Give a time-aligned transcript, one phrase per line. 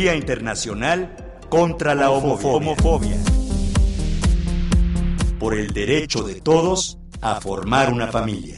[0.00, 1.14] Día Internacional
[1.50, 3.18] contra la homofobia.
[5.38, 8.56] Por el derecho de todos a formar una familia.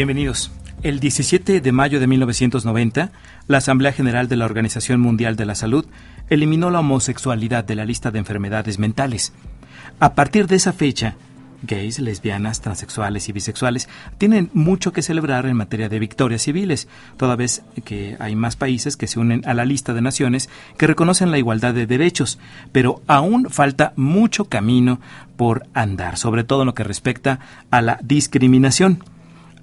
[0.00, 0.50] Bienvenidos.
[0.82, 3.12] El 17 de mayo de 1990,
[3.48, 5.84] la Asamblea General de la Organización Mundial de la Salud
[6.30, 9.34] eliminó la homosexualidad de la lista de enfermedades mentales.
[9.98, 11.16] A partir de esa fecha,
[11.64, 16.88] gays, lesbianas, transexuales y bisexuales tienen mucho que celebrar en materia de victorias civiles,
[17.18, 20.86] toda vez que hay más países que se unen a la lista de naciones que
[20.86, 22.38] reconocen la igualdad de derechos,
[22.72, 24.98] pero aún falta mucho camino
[25.36, 29.04] por andar, sobre todo en lo que respecta a la discriminación.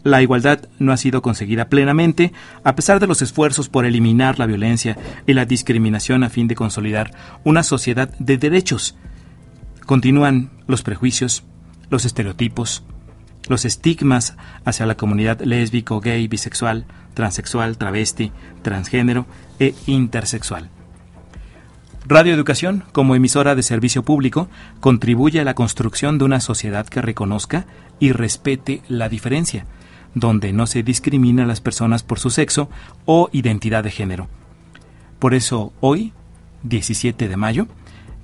[0.08, 2.32] La igualdad no ha sido conseguida plenamente,
[2.64, 6.56] a pesar de los esfuerzos por eliminar la violencia y la discriminación a fin de
[6.56, 7.12] consolidar
[7.44, 8.96] una sociedad de derechos.
[9.86, 11.44] Continúan los prejuicios,
[11.90, 12.86] los estereotipos,
[13.50, 19.26] los estigmas hacia la comunidad lésbico, gay, bisexual, transexual, travesti, transgénero
[19.60, 20.70] e intersexual.
[22.06, 24.48] Radio Educación, como emisora de servicio público,
[24.80, 27.66] contribuye a la construcción de una sociedad que reconozca
[28.00, 29.66] y respete la diferencia,
[30.14, 32.70] donde no se discrimina a las personas por su sexo
[33.06, 34.28] o identidad de género.
[35.20, 36.14] Por eso hoy,
[36.64, 37.68] 17 de mayo,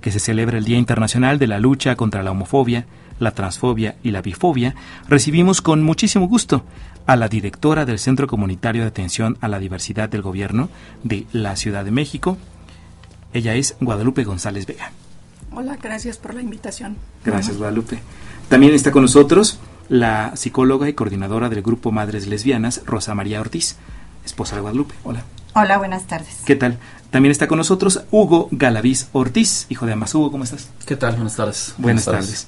[0.01, 2.85] que se celebra el Día Internacional de la Lucha contra la Homofobia,
[3.19, 4.75] la Transfobia y la Bifobia,
[5.07, 6.65] recibimos con muchísimo gusto
[7.05, 10.69] a la directora del Centro Comunitario de Atención a la Diversidad del Gobierno
[11.03, 12.37] de la Ciudad de México.
[13.33, 14.91] Ella es Guadalupe González Vega.
[15.51, 16.97] Hola, gracias por la invitación.
[17.23, 17.99] Gracias, Guadalupe.
[18.49, 23.77] También está con nosotros la psicóloga y coordinadora del grupo Madres Lesbianas, Rosa María Ortiz,
[24.25, 24.95] esposa de Guadalupe.
[25.03, 25.23] Hola.
[25.55, 26.41] Hola, buenas tardes.
[26.45, 26.79] ¿Qué tal?
[27.11, 30.16] También está con nosotros Hugo Galaviz Ortiz, hijo de ambas.
[30.16, 30.69] Hugo, ¿cómo estás?
[30.85, 31.16] ¿Qué tal?
[31.16, 31.75] Buenas tardes.
[31.77, 32.47] Buenas, tardes.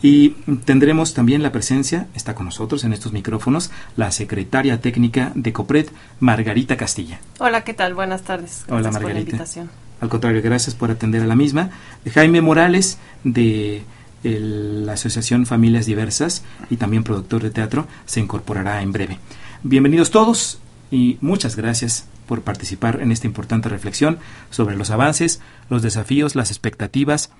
[0.00, 0.30] Y
[0.64, 5.88] tendremos también la presencia, está con nosotros en estos micrófonos, la secretaria técnica de COPRED,
[6.20, 7.20] Margarita Castilla.
[7.38, 7.94] Hola, ¿qué tal?
[7.94, 8.64] Buenas tardes.
[8.66, 9.02] Gracias Hola, Margarita.
[9.02, 9.70] Por la invitación.
[10.00, 11.70] Al contrario, gracias por atender a la misma.
[12.14, 13.82] Jaime Morales, de
[14.22, 19.18] la Asociación Familias Diversas y también productor de teatro, se incorporará en breve.
[19.62, 20.58] Bienvenidos todos
[20.90, 24.18] y muchas gracias por participar en esta importante reflexión
[24.50, 25.40] sobre los avances,
[25.70, 27.30] los desafíos, las expectativas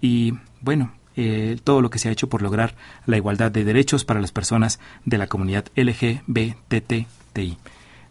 [0.00, 2.74] y, bueno, eh, todo lo que se ha hecho por lograr
[3.06, 7.58] la igualdad de derechos para las personas de la comunidad LGBTTI.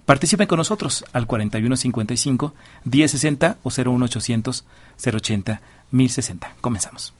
[0.05, 2.53] Participen con nosotros al 4155
[2.83, 4.65] 1060 o 01800
[4.97, 6.55] 080 1060.
[6.61, 7.13] Comenzamos.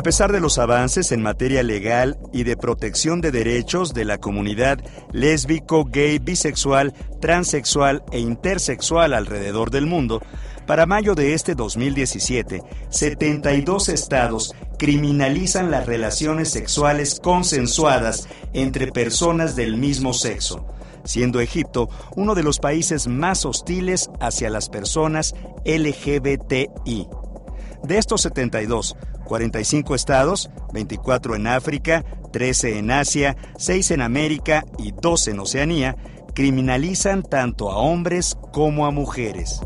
[0.00, 4.16] A pesar de los avances en materia legal y de protección de derechos de la
[4.16, 4.78] comunidad
[5.12, 10.22] lésbico, gay, bisexual, transexual e intersexual alrededor del mundo,
[10.66, 19.76] para mayo de este 2017, 72 estados criminalizan las relaciones sexuales consensuadas entre personas del
[19.76, 20.64] mismo sexo
[21.04, 25.34] siendo Egipto uno de los países más hostiles hacia las personas
[25.64, 27.08] LGBTI.
[27.82, 34.92] De estos 72, 45 estados, 24 en África, 13 en Asia, 6 en América y
[34.92, 35.96] 2 en Oceanía,
[36.34, 39.60] criminalizan tanto a hombres como a mujeres.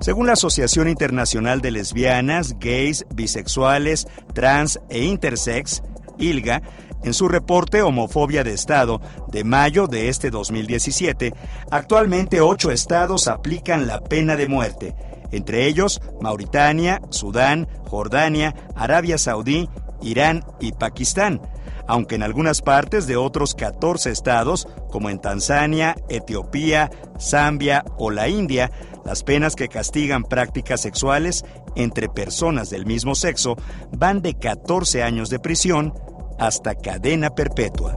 [0.00, 5.82] Según la Asociación Internacional de Lesbianas, Gays, Bisexuales, Trans e Intersex,
[6.18, 6.62] ILGA,
[7.02, 11.32] en su reporte Homofobia de Estado de mayo de este 2017,
[11.70, 14.94] actualmente ocho estados aplican la pena de muerte,
[15.30, 19.68] entre ellos Mauritania, Sudán, Jordania, Arabia Saudí,
[20.02, 21.40] Irán y Pakistán,
[21.86, 28.28] aunque en algunas partes de otros 14 estados, como en Tanzania, Etiopía, Zambia o la
[28.28, 28.70] India,
[29.04, 31.44] las penas que castigan prácticas sexuales
[31.74, 33.56] entre personas del mismo sexo
[33.92, 35.94] van de 14 años de prisión
[36.40, 37.94] hasta cadena perpetua.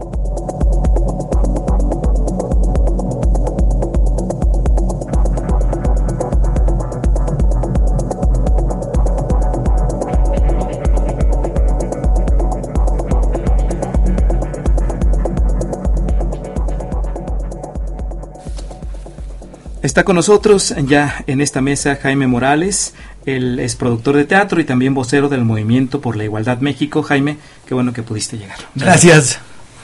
[19.81, 22.93] Está con nosotros ya en esta mesa Jaime Morales,
[23.25, 27.03] él es productor de teatro y también vocero del Movimiento por la Igualdad México.
[27.03, 28.57] Jaime, qué bueno que pudiste llegar.
[28.75, 29.39] Gracias.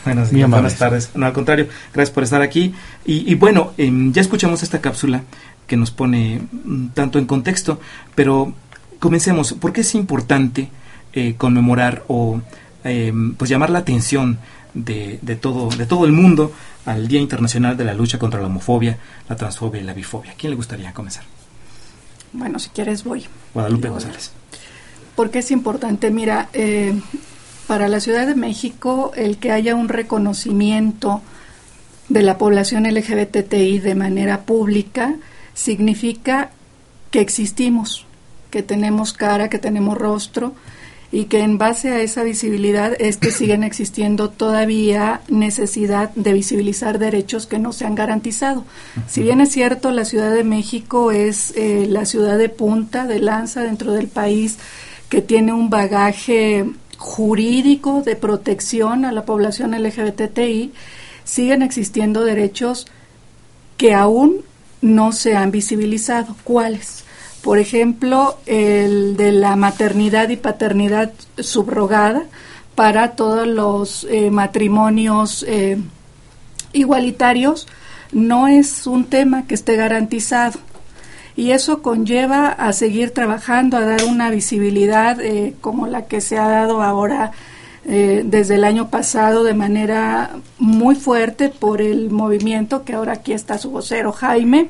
[0.06, 1.12] Buenas, buenas tardes.
[1.14, 2.74] No, al contrario, gracias por estar aquí.
[3.06, 5.24] Y, bueno, em, ya escuchamos esta cápsula
[5.68, 7.80] que nos pone mm, tanto en contexto,
[8.16, 8.54] pero
[9.00, 9.54] comencemos.
[9.54, 10.70] ¿Por qué es importante
[11.14, 12.42] eh, conmemorar o
[12.84, 14.40] eh, pues llamar la atención
[14.74, 16.54] de, de, todo, de todo el mundo
[16.86, 18.98] al Día Internacional de la Lucha contra la Homofobia,
[19.28, 20.34] la Transfobia y la Bifobia?
[20.38, 21.24] ¿Quién le gustaría comenzar?
[22.34, 23.26] Bueno, si quieres voy.
[23.54, 24.32] Guadalupe González.
[25.16, 26.12] ¿Por qué es importante?
[26.12, 26.94] Mira, eh,
[27.68, 31.22] para la Ciudad de México el que haya un reconocimiento
[32.08, 35.16] de la población LGBTI de manera pública
[35.54, 36.52] significa
[37.12, 38.06] que existimos,
[38.50, 40.54] que tenemos cara, que tenemos rostro
[41.12, 47.00] y que en base a esa visibilidad es que siguen existiendo todavía necesidad de visibilizar
[47.00, 48.64] derechos que no se han garantizado.
[49.08, 53.20] Si bien es cierto, la Ciudad de México es eh, la ciudad de punta, de
[53.20, 54.60] lanza dentro del país,
[55.10, 56.66] que tiene un bagaje
[56.98, 60.74] jurídico de protección a la población LGBTI,
[61.24, 62.86] siguen existiendo derechos
[63.78, 64.42] que aún
[64.82, 66.36] no se han visibilizado.
[66.44, 67.04] ¿Cuáles?
[67.42, 72.24] Por ejemplo, el de la maternidad y paternidad subrogada
[72.76, 75.78] para todos los eh, matrimonios eh,
[76.74, 77.68] igualitarios
[78.12, 80.60] no es un tema que esté garantizado.
[81.38, 86.38] Y eso conlleva a seguir trabajando, a dar una visibilidad eh, como la que se
[86.38, 87.32] ha dado ahora
[87.86, 93.58] desde el año pasado de manera muy fuerte por el movimiento, que ahora aquí está
[93.58, 94.70] su vocero Jaime,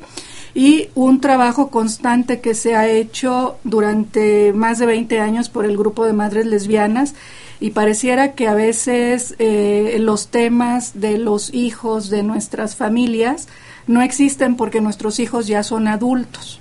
[0.53, 5.77] y un trabajo constante que se ha hecho durante más de 20 años por el
[5.77, 7.15] grupo de madres lesbianas
[7.59, 13.47] y pareciera que a veces eh, los temas de los hijos de nuestras familias
[13.87, 16.59] no existen porque nuestros hijos ya son adultos.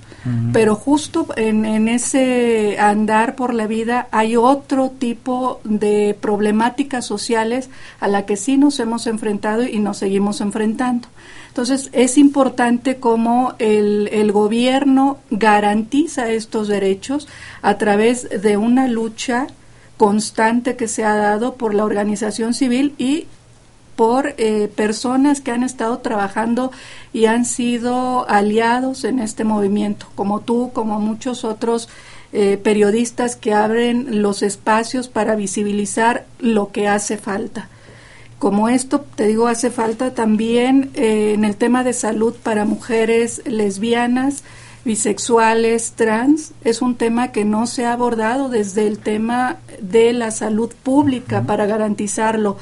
[0.53, 7.71] Pero justo en, en, ese andar por la vida hay otro tipo de problemáticas sociales
[7.99, 11.09] a la que sí nos hemos enfrentado y nos seguimos enfrentando.
[11.59, 17.27] Entonces es importante cómo el, el gobierno garantiza estos derechos
[17.63, 19.49] a través de una lucha
[19.97, 23.27] constante que se ha dado por la organización civil y
[23.97, 26.71] por eh, personas que han estado trabajando
[27.13, 31.89] y han sido aliados en este movimiento, como tú, como muchos otros
[32.33, 37.69] eh, periodistas que abren los espacios para visibilizar lo que hace falta.
[38.39, 43.43] Como esto, te digo, hace falta también eh, en el tema de salud para mujeres
[43.47, 44.45] lesbianas,
[44.85, 50.31] bisexuales, trans, es un tema que no se ha abordado desde el tema de la
[50.31, 52.59] salud pública para garantizarlo.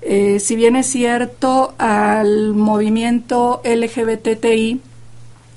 [0.00, 4.80] Eh, si bien es cierto, al movimiento LGBTI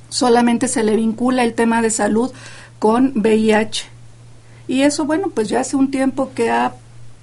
[0.09, 2.31] solamente se le vincula el tema de salud
[2.79, 3.85] con VIH.
[4.67, 6.73] Y eso, bueno, pues ya hace un tiempo que ha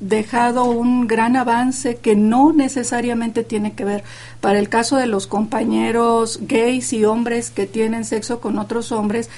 [0.00, 4.02] dejado un gran avance que no necesariamente tiene que ver.
[4.40, 9.28] Para el caso de los compañeros gays y hombres que tienen sexo con otros hombres,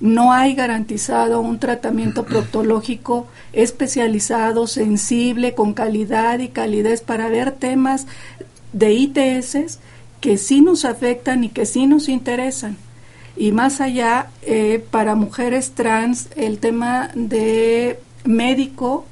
[0.00, 8.06] no hay garantizado un tratamiento proctológico especializado, sensible, con calidad y calidez para ver temas
[8.72, 9.78] de ITS
[10.20, 12.76] que sí nos afectan y que sí nos interesan.
[13.36, 19.04] Y más allá, eh, para mujeres trans, el tema de médico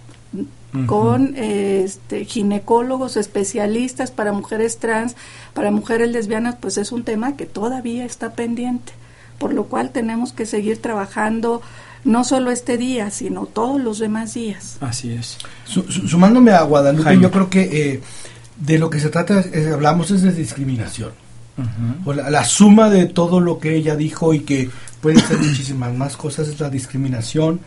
[0.86, 5.16] con este, ginecólogos especialistas para mujeres trans,
[5.52, 8.92] para mujeres lesbianas, pues es un tema que todavía está pendiente
[9.40, 11.62] por lo cual tenemos que seguir trabajando
[12.04, 14.76] no solo este día, sino todos los demás días.
[14.80, 15.38] Así es.
[15.64, 18.00] sumándome a Guadalupe, yo creo que eh,
[18.58, 21.12] de lo que se trata, hablamos es de discriminación.
[22.06, 26.46] la, suma de todo lo que ella dijo y que pueden ser muchísimas más cosas
[26.48, 27.60] es la discriminación,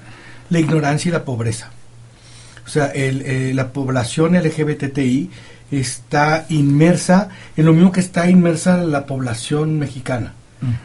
[0.51, 1.71] la ignorancia y la pobreza.
[2.65, 5.29] O sea, eh, la población LGBTI
[5.71, 10.33] está inmersa en lo mismo que está inmersa la población mexicana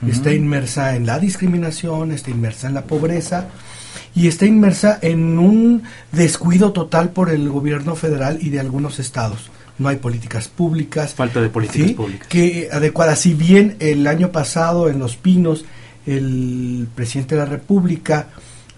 [0.06, 3.46] está inmersa en la discriminación, está inmersa en la pobreza
[4.14, 5.82] y está inmersa en un
[6.12, 9.50] descuido total por el gobierno federal y de algunos estados.
[9.78, 11.14] No hay políticas públicas.
[11.14, 12.26] Falta de políticas públicas.
[12.28, 13.20] Que adecuadas.
[13.20, 15.64] Si bien el año pasado en Los Pinos
[16.06, 18.28] el presidente de la República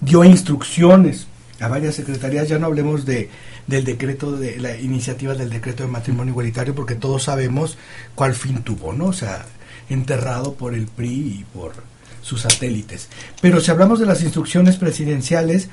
[0.00, 1.26] dio instrucciones
[1.60, 3.30] a varias secretarías, ya no hablemos de
[3.66, 7.78] del decreto de la iniciativa del decreto de matrimonio igualitario porque todos sabemos
[8.14, 9.06] cuál fin tuvo, ¿no?
[9.06, 9.44] O sea,
[9.88, 11.72] enterrado por el PRI y por
[12.22, 13.08] sus satélites.
[13.40, 15.68] Pero si hablamos de las instrucciones presidenciales,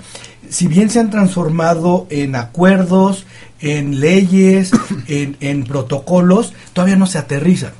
[0.49, 3.25] si bien se han transformado en acuerdos,
[3.59, 4.71] en leyes,
[5.07, 7.73] en, protocolos, todavía no se aterrizan.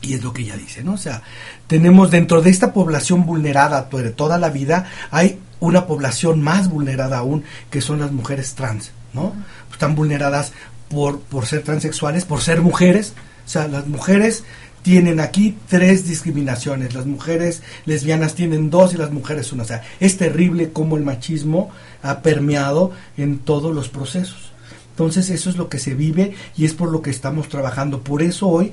[0.00, 0.94] Y es lo que ella dice, ¿no?
[0.94, 1.22] O sea,
[1.66, 7.18] tenemos dentro de esta población vulnerada de toda la vida, hay una población más vulnerada
[7.18, 9.32] aún, que son las mujeres trans, ¿no?
[9.72, 10.52] Están vulneradas
[10.88, 13.14] por, por ser transexuales, por ser mujeres.
[13.46, 14.44] O sea, las mujeres
[14.82, 16.94] tienen aquí tres discriminaciones.
[16.94, 19.62] Las mujeres lesbianas tienen dos y las mujeres una.
[19.62, 21.70] O sea, es terrible cómo el machismo
[22.02, 24.52] ha permeado en todos los procesos.
[24.90, 28.02] Entonces eso es lo que se vive y es por lo que estamos trabajando.
[28.02, 28.72] Por eso hoy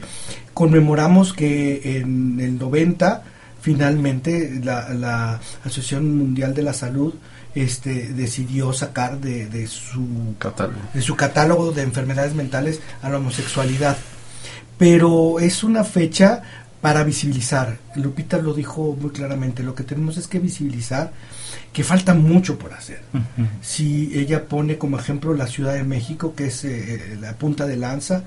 [0.53, 3.23] conmemoramos que en el 90
[3.62, 7.13] finalmente la, Asociación Mundial de la Salud
[7.56, 10.80] este, decidió sacar de, de, su catálogo.
[10.94, 13.98] de su catálogo de enfermedades mentales a la homosexualidad.
[14.77, 16.41] Pero es una fecha
[16.82, 17.77] para visibilizar.
[17.96, 21.13] Lupita lo dijo muy claramente, lo que tenemos es que visibilizar
[21.72, 23.01] que falta mucho por hacer.
[23.62, 27.77] Si ella pone como ejemplo la Ciudad de México, que es eh, la punta de
[27.77, 28.24] lanza,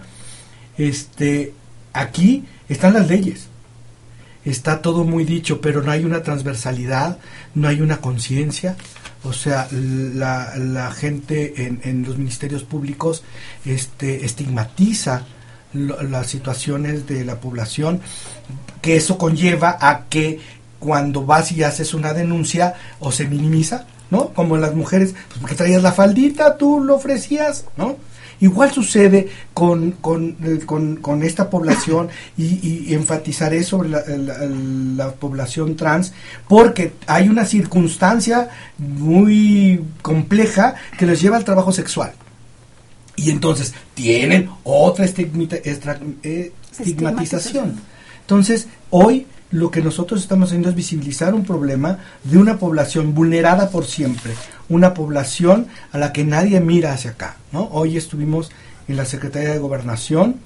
[0.78, 1.52] este,
[1.92, 3.48] aquí están las leyes,
[4.44, 7.18] está todo muy dicho, pero no hay una transversalidad,
[7.54, 8.76] no hay una conciencia.
[9.24, 13.24] O sea, la, la gente en, en, los ministerios públicos
[13.64, 15.24] este, estigmatiza
[15.72, 18.00] las situaciones de la población,
[18.82, 20.40] que eso conlleva a que
[20.78, 24.28] cuando vas y haces una denuncia o se minimiza, ¿no?
[24.28, 27.96] Como las mujeres, pues porque traías la faldita, tú lo ofrecías, ¿no?
[28.44, 30.36] Igual sucede con, con,
[31.00, 36.12] con, esta población y, enfatizaré sobre la, la, población trans
[36.46, 42.12] porque hay una circunstancia muy compleja que les lleva al trabajo sexual.
[43.16, 47.80] Y entonces tienen otra eh, estigmatización.
[48.20, 53.70] Entonces, hoy lo que nosotros estamos haciendo es visibilizar un problema de una población vulnerada
[53.70, 54.32] por siempre,
[54.68, 57.36] una población a la que nadie mira hacia acá.
[57.52, 57.68] ¿no?
[57.70, 58.50] Hoy estuvimos
[58.88, 60.40] en la Secretaría de Gobernación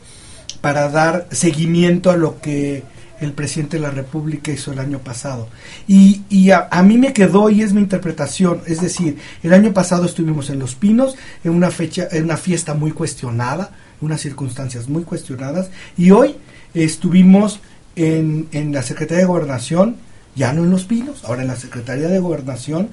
[0.61, 2.85] para dar seguimiento a lo que
[3.19, 5.49] el presidente de la República hizo el año pasado.
[5.87, 10.05] Y, y a, mí me quedó y es mi interpretación, es decir, el año pasado
[10.05, 13.71] estuvimos en Los Pinos, en una fecha, en una fiesta muy cuestionada,
[14.03, 16.37] unas circunstancias muy cuestionadas, y hoy
[16.75, 17.61] estuvimos
[17.99, 19.97] en, en la Secretaría de Gobernación,
[20.35, 22.91] ya no en Los Pinos, ahora en la Secretaría de Gobernación.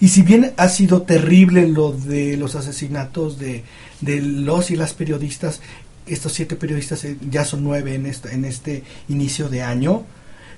[0.00, 3.64] Y si bien ha sido terrible lo de los asesinatos de,
[4.00, 5.60] los y las periodistas,
[6.06, 10.04] estos siete periodistas eh, ya son nueve en este inicio de año,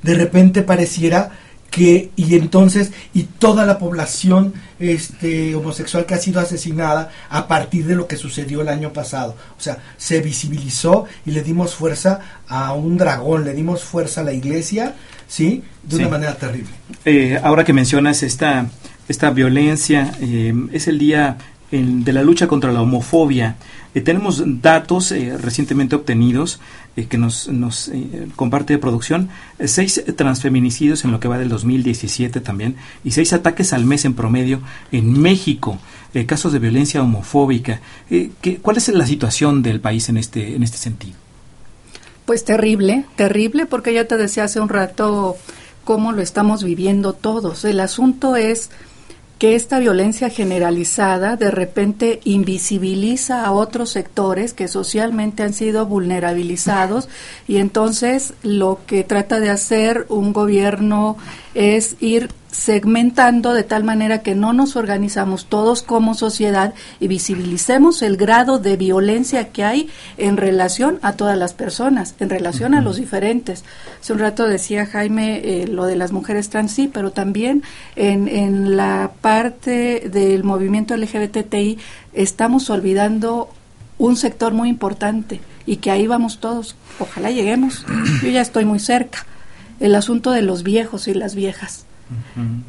[0.03, 1.33] de repente pareciera
[1.77, 7.85] que y entonces y toda la población este homosexual que ha sido asesinada a partir
[7.85, 9.37] de lo que sucedió el año pasado.
[9.59, 14.25] O sea se visibilizó y le dimos fuerza a un dragón le dimos fuerza a
[14.25, 14.95] la iglesia
[15.29, 16.71] sí de una manera terrible.
[17.05, 18.71] Eh, ahora que mencionas esta
[19.07, 21.37] esta violencia eh, es el día
[21.71, 23.57] de la lucha contra la homofobia
[23.97, 26.61] eh, tenemos datos eh, recientemente obtenidos
[26.99, 27.91] eh, que nos, nos
[28.37, 29.31] comparte de producción,
[29.65, 34.13] seis transfeminicidios en lo que va del 2017 también y seis ataques al mes en
[34.13, 34.61] promedio
[34.93, 35.79] en México,
[36.27, 37.81] casos de violencia homofóbica.
[38.09, 41.15] ¿qué, ¿Cuál es la situación del país en este, en este sentido?
[42.27, 45.39] Pues terrible, terrible, porque ya te decía hace un rato
[45.85, 47.65] cómo lo estamos viviendo todos.
[47.65, 48.69] El asunto es
[49.39, 57.09] que esta violencia generalizada de repente invisibiliza a otros sectores que socialmente han sido vulnerabilizados
[57.47, 61.19] y entonces lo que trata de hacer un gobierno
[61.57, 68.03] es ir segmentando de tal manera que no nos organizamos todos como sociedad y visibilicemos
[68.03, 72.83] el grado de violencia que hay en relación a todas las personas, en relación a
[72.83, 73.65] los diferentes.
[74.01, 77.63] Hace un rato decía Jaime eh, lo de las mujeres trans, sí, pero también
[77.95, 81.79] en, en la parte del movimiento LGBTI
[82.13, 83.49] estamos olvidando
[83.99, 86.77] un sector muy importante y que ahí vamos todos.
[86.99, 87.87] Ojalá lleguemos.
[88.23, 89.25] Yo ya estoy muy cerca.
[89.81, 91.87] El asunto de los viejos y las viejas.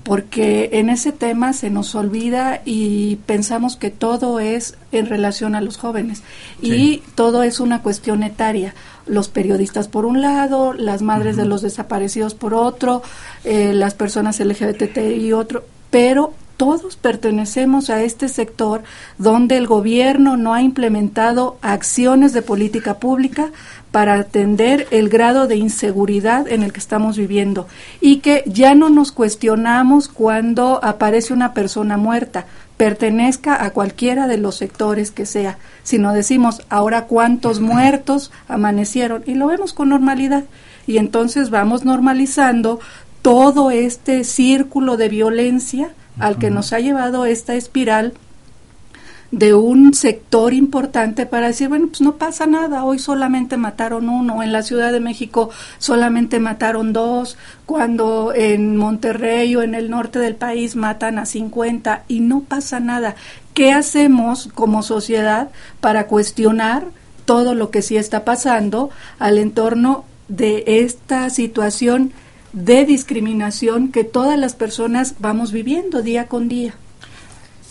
[0.04, 5.62] Porque en ese tema se nos olvida y pensamos que todo es en relación a
[5.62, 6.24] los jóvenes.
[6.60, 8.74] Y todo es una cuestión etaria.
[9.06, 13.04] Los periodistas por un lado, las madres de los desaparecidos por otro,
[13.44, 18.82] eh, las personas LGBT y otro, pero todos pertenecemos a este sector
[19.20, 23.52] donde el gobierno no ha implementado acciones de política pública
[23.92, 27.68] para atender el grado de inseguridad en el que estamos viviendo
[28.02, 32.46] y que ya no nos cuestionamos cuando aparece una persona muerta,
[32.78, 39.36] pertenezca a cualquiera de los sectores que sea, sino decimos ahora cuántos muertos amanecieron y
[39.36, 40.44] lo vemos con normalidad.
[40.86, 42.80] Y entonces vamos normalizando
[43.22, 45.90] todo este círculo de violencia
[46.20, 48.14] al que nos ha llevado esta espiral
[49.32, 54.42] de un sector importante para decir, bueno, pues no pasa nada, hoy solamente mataron uno,
[54.42, 60.20] en la Ciudad de México solamente mataron dos, cuando en Monterrey o en el norte
[60.20, 63.16] del país matan a 50 y no pasa nada.
[63.54, 65.50] ¿Qué hacemos como sociedad
[65.82, 66.86] para cuestionar
[67.26, 72.14] todo lo que sí está pasando al entorno de esta situación
[72.54, 76.76] de discriminación que todas las personas vamos viviendo día con día.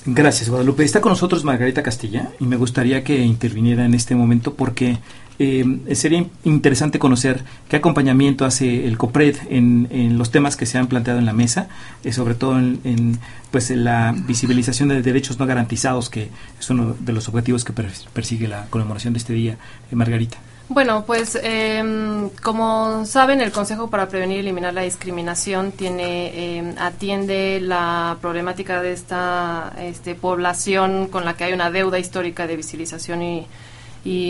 [0.09, 0.85] Gracias, Guadalupe.
[0.85, 4.99] Está con nosotros Margarita Castilla y me gustaría que interviniera en este momento porque
[5.41, 5.65] eh,
[5.97, 11.19] sería interesante conocer qué acompañamiento hace el COPRED en, los temas que se han planteado
[11.19, 11.69] en la mesa,
[12.05, 13.19] eh, sobre todo en,
[13.51, 17.73] pues, la visibilización de derechos no garantizados, que es uno de los objetivos que
[18.13, 19.59] persigue la conmemoración de este día.
[19.91, 20.39] Eh, Margarita.
[20.69, 26.75] Bueno, pues em, como saben, el Consejo para Prevenir y Eliminar la Discriminación tiene em,
[26.77, 32.57] atiende la problemática de esta este, población con la que hay una deuda histórica de
[32.57, 33.47] visibilización y,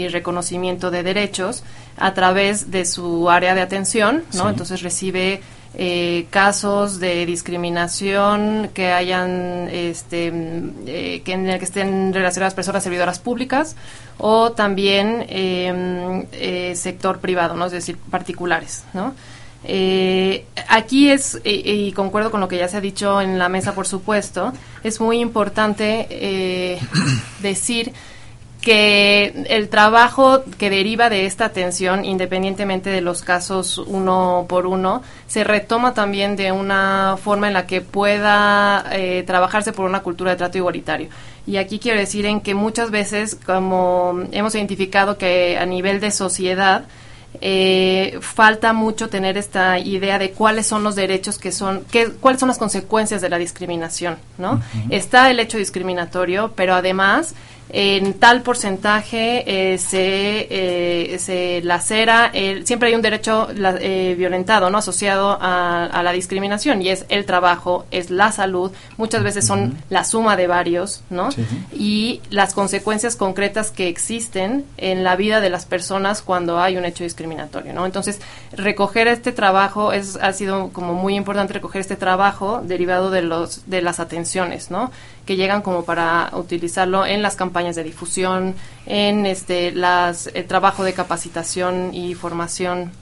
[0.09, 1.63] reconocimiento de derechos
[1.99, 4.49] a través de su área de atención, ¿no?
[4.49, 5.43] Entonces recibe
[5.75, 10.33] eh, casos de discriminación que hayan este
[10.87, 13.77] eh, que en el que estén relacionadas personas servidoras públicas
[14.19, 19.15] o también em, eh, sector privado no es decir particulares no
[20.69, 23.87] aquí es y concuerdo con lo que ya se ha dicho en la mesa por
[23.87, 24.53] supuesto
[24.85, 26.79] es muy importante
[27.43, 27.93] decir
[28.67, 35.03] que el trabajo que deriva de esta atención, independientemente de los casos uno por uno,
[35.29, 40.33] se retoma también de una forma en la que pueda eh, trabajarse por una cultura
[40.33, 41.11] de trato igualitario.
[41.47, 46.11] Y aquí quiero decir en que muchas veces, como hemos identificado que a nivel de
[46.11, 46.87] sociedad,
[47.41, 52.41] eh, falta mucho tener esta idea de cuáles son los derechos que son, qué, cuáles
[52.41, 54.61] son las consecuencias de la discriminación, ¿no?
[54.91, 57.35] Está el hecho discriminatorio, pero además
[57.69, 62.31] en tal porcentaje eh, se, eh, se lacera,
[62.65, 64.79] siempre hay un derecho eh, violentado, ¿no?
[64.79, 70.05] Asociado a, la discriminación, y es el trabajo, es la salud, muchas veces son la
[70.05, 71.31] suma de varios, ¿no?
[71.73, 76.85] Y las consecuencias concretas que existen en la vida de las personas cuando hay un
[76.85, 77.87] hecho discriminatorio, ¿no?
[77.87, 78.21] Entonces,
[78.53, 83.69] recoger este trabajo es, ha sido como muy importante recoger este trabajo derivado de los,
[83.69, 84.93] de las atenciones, ¿no?
[85.27, 88.55] Que llegan como para utilizarlo en las campañas de difusión,
[88.87, 92.93] en este las el trabajo de capacitación y formación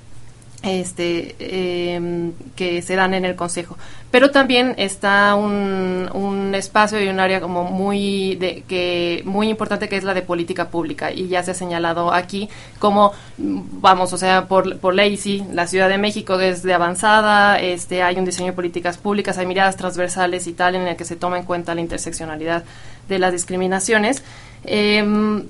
[0.64, 3.76] este em, que se dan en el consejo.
[4.10, 9.88] Pero también está un, un, espacio y un área como muy de, que muy importante
[9.88, 11.12] que es la de política pública.
[11.12, 12.48] Y ya se ha señalado aquí
[12.78, 18.02] como vamos o sea por, por ley sí la Ciudad de México desde avanzada este
[18.02, 21.16] hay un diseño de políticas públicas hay miradas transversales y tal en el que se
[21.16, 22.64] toma en cuenta la interseccionalidad
[23.08, 24.22] de las discriminaciones.
[24.64, 25.44] Eh,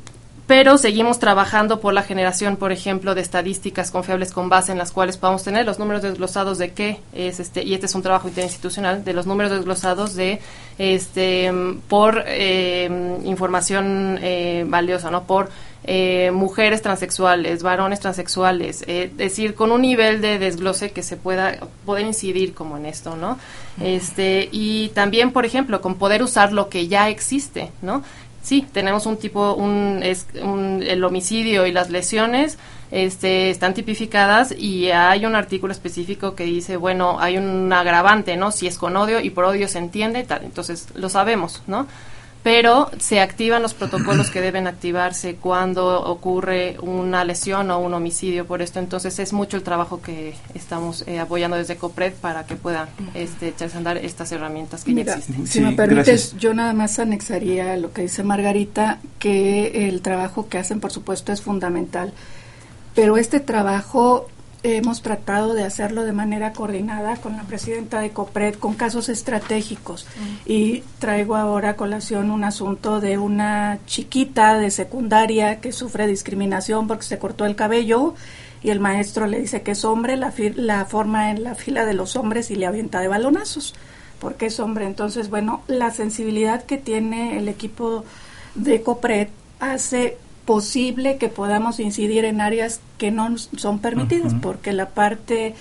[0.46, 4.92] pero seguimos trabajando por la generación, por ejemplo, de estadísticas confiables con base en las
[4.92, 8.28] cuales podamos tener los números desglosados de qué es este y este es un trabajo
[8.28, 10.40] interinstitucional de los números desglosados de
[10.76, 11.50] este
[11.88, 15.48] por eh, información eh, valiosa, no por
[15.86, 21.58] eh, mujeres transexuales, varones transexuales, es decir, con un nivel de desglose que se pueda
[21.84, 23.38] poder incidir como en esto, ¿no?
[23.82, 28.02] Este y también, por ejemplo, con poder usar lo que ya existe, ¿no?
[28.44, 32.58] Sí, tenemos un tipo, un, es, un, el homicidio y las lesiones
[32.92, 38.52] este, están tipificadas y hay un artículo específico que dice, bueno, hay un agravante, ¿no?
[38.52, 41.88] Si es con odio y por odio se entiende, tal, entonces lo sabemos, ¿no?
[42.44, 48.46] Pero se activan los protocolos que deben activarse cuando ocurre una lesión o un homicidio
[48.46, 48.80] por esto.
[48.80, 53.48] Entonces es mucho el trabajo que estamos eh, apoyando desde COPRED para que puedan este,
[53.48, 55.46] echarse a andar estas herramientas que ya existen.
[55.46, 60.58] Si me permites, yo nada más anexaría lo que dice Margarita, que el trabajo que
[60.58, 62.12] hacen, por supuesto, es fundamental.
[62.94, 64.28] Pero este trabajo
[64.64, 70.06] hemos tratado de hacerlo de manera coordinada con la presidenta de COPRED, con casos estratégicos.
[70.46, 76.88] Y traigo ahora a colación un asunto de una chiquita de secundaria que sufre discriminación
[76.88, 78.14] porque se cortó el cabello
[78.62, 81.92] y el maestro le dice que es hombre, la, la forma en la fila de
[81.92, 83.74] los hombres y le avienta de balonazos
[84.18, 84.86] porque es hombre.
[84.86, 88.06] Entonces, bueno, la sensibilidad que tiene el equipo
[88.54, 89.28] de COPRED
[89.60, 95.54] hace posible que podamos incidir en áreas que no son permitidas, porque la parte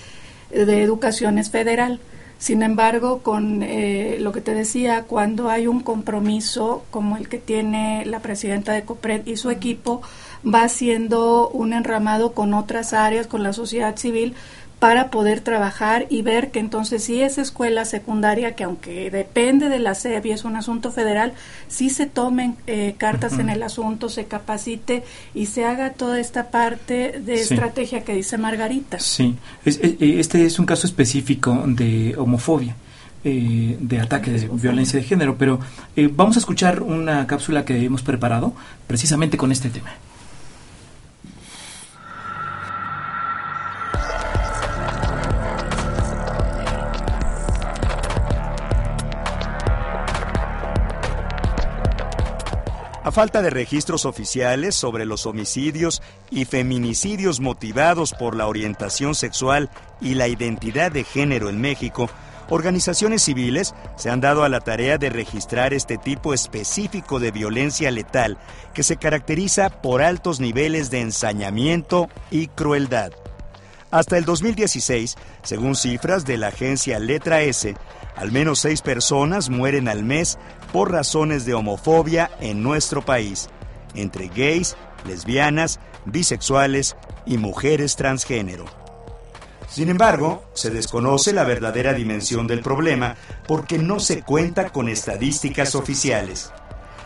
[0.50, 2.00] de educación es federal.
[2.38, 7.38] Sin embargo, con eh, lo que te decía, cuando hay un compromiso como el que
[7.38, 10.02] tiene la presidenta de COPRED y su equipo,
[10.44, 14.34] va haciendo un enramado con otras áreas, con la sociedad civil,
[14.84, 19.78] para poder trabajar y ver que entonces si esa escuela secundaria, que aunque depende de
[19.78, 21.32] la SEP y es un asunto federal,
[21.68, 25.02] sí se tomen eh, cartas en el asunto, se capacite
[25.34, 29.00] y se haga toda esta parte de estrategia que dice Margarita.
[29.00, 32.76] Sí, eh, este es un caso específico de homofobia.
[33.26, 35.58] Eh, de ataque de violencia de género, pero
[36.12, 38.52] vamos a escuchar una cápsula que hemos preparado
[38.86, 39.92] precisamente con este tema.
[53.12, 59.68] Falta de registros oficiales sobre los homicidios y feminicidios motivados por la orientación sexual
[60.00, 62.08] y la identidad de género en México,
[62.48, 67.90] organizaciones civiles se han dado a la tarea de registrar este tipo específico de violencia
[67.90, 68.38] letal
[68.72, 73.12] que se caracteriza por altos niveles de ensañamiento y crueldad.
[73.90, 77.76] Hasta el 2016, según cifras de la agencia Letra S,
[78.16, 80.38] al menos seis personas mueren al mes
[80.72, 83.48] por razones de homofobia en nuestro país,
[83.94, 86.96] entre gays, lesbianas, bisexuales
[87.26, 88.64] y mujeres transgénero.
[89.68, 93.16] Sin embargo, se desconoce la verdadera dimensión del problema
[93.48, 96.52] porque no se cuenta con estadísticas oficiales.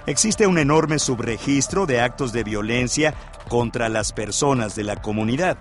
[0.07, 3.14] Existe un enorme subregistro de actos de violencia
[3.49, 5.59] contra las personas de la comunidad.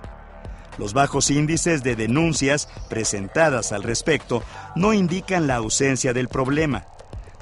[0.78, 4.44] Los bajos índices de denuncias presentadas al respecto
[4.76, 6.86] no indican la ausencia del problema,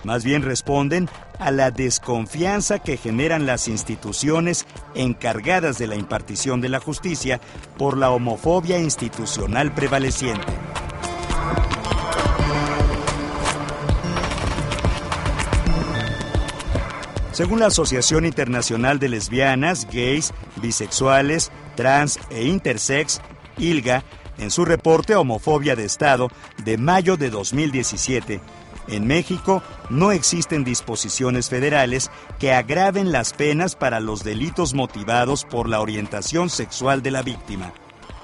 [0.03, 6.69] más bien responden a la desconfianza que generan las instituciones encargadas de la impartición de
[6.69, 7.41] la justicia
[7.77, 10.53] por la homofobia institucional prevaleciente.
[17.35, 23.19] Según la Asociación Internacional de Lesbianas, Gays, Bisexuales, Trans e Intersex,
[23.57, 24.05] ILGA,
[24.37, 26.29] en su reporte Homofobia de Estado
[26.63, 28.39] de mayo de 2017,
[28.87, 35.67] en México no existen disposiciones federales que agraven las penas para los delitos motivados por
[35.67, 37.73] la orientación sexual de la víctima.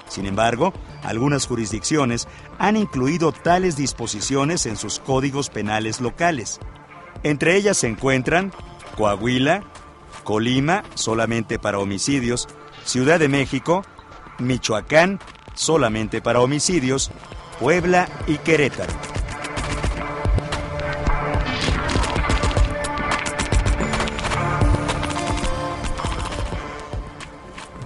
[0.08, 0.72] Sin embargo,
[1.02, 6.60] algunas jurisdicciones han incluido tales disposiciones en sus códigos penales locales.
[7.24, 8.52] Entre ellas se encuentran
[8.96, 9.62] Coahuila,
[10.24, 12.48] Colima, solamente para homicidios,
[12.84, 13.84] Ciudad de México,
[14.38, 15.20] Michoacán,
[15.54, 17.10] solamente para homicidios,
[17.60, 18.92] Puebla y Querétaro.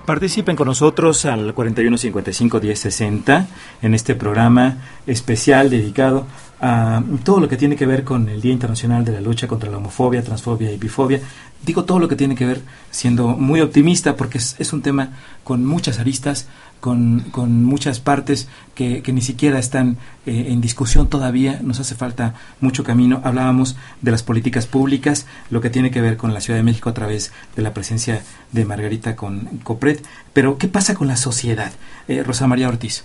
[0.07, 3.47] Participen con nosotros al 4155-1060
[3.83, 6.29] en este programa especial dedicado
[6.61, 9.71] a todo lo que tiene que ver con el Día Internacional de la Lucha contra
[9.71, 11.21] la Homofobia, Transfobia y Bifobia.
[11.65, 15.11] Digo todo lo que tiene que ver siendo muy optimista porque es, un tema
[15.43, 16.47] con muchas aristas,
[16.81, 21.61] con, con muchas partes que, que, ni siquiera están eh, en discusión todavía.
[21.63, 23.21] Nos hace falta mucho camino.
[23.25, 26.89] Hablábamos de las políticas públicas, lo que tiene que ver con la Ciudad de México
[26.89, 30.05] a través de la presencia de Margarita con Copret.
[30.33, 31.73] Pero, ¿qué pasa con la sociedad?
[32.09, 33.05] Eh, Rosa María Ortiz.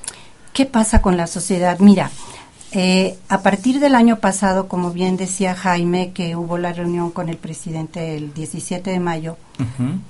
[0.54, 1.80] ¿Qué pasa con la sociedad?
[1.80, 2.12] Mira,
[2.74, 7.28] eh, a partir del año pasado, como bien decía Jaime, que hubo la reunión con
[7.28, 9.38] el presidente el 17 de mayo,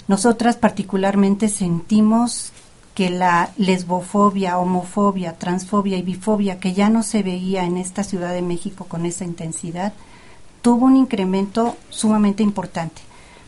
[0.07, 2.51] nosotras particularmente sentimos
[2.93, 8.33] que la lesbofobia, homofobia, transfobia y bifobia, que ya no se veía en esta Ciudad
[8.33, 9.93] de México con esa intensidad,
[10.61, 13.01] tuvo un incremento sumamente importante.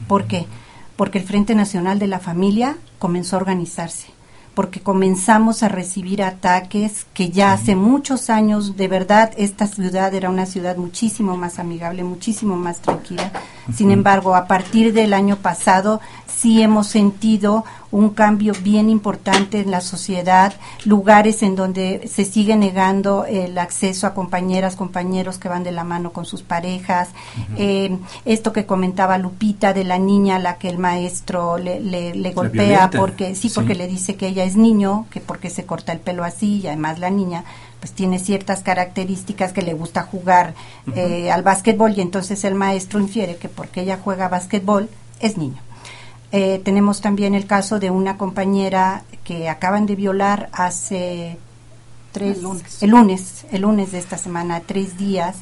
[0.07, 0.47] ¿Por qué?
[0.95, 4.07] Porque el Frente Nacional de la Familia comenzó a organizarse
[4.53, 10.29] porque comenzamos a recibir ataques que ya hace muchos años, de verdad, esta ciudad era
[10.29, 13.31] una ciudad muchísimo más amigable, muchísimo más tranquila.
[13.73, 16.01] Sin embargo, a partir del año pasado
[16.35, 22.55] sí hemos sentido un cambio bien importante en la sociedad, lugares en donde se sigue
[22.55, 27.09] negando el acceso a compañeras, compañeros que van de la mano con sus parejas.
[27.55, 32.31] Eh, esto que comentaba Lupita de la niña a la que el maestro le, le,
[32.31, 35.99] golpea porque sí, porque le dice que ella es niño, que porque se corta el
[35.99, 37.43] pelo así y además la niña
[37.79, 40.55] pues tiene ciertas características que le gusta jugar
[40.95, 45.61] eh, al básquetbol y entonces el maestro infiere que porque ella juega básquetbol es niño.
[46.35, 51.37] Eh, tenemos también el caso de una compañera que acaban de violar hace
[52.11, 52.81] tres, el lunes.
[52.81, 55.35] el lunes, el lunes de esta semana, tres días,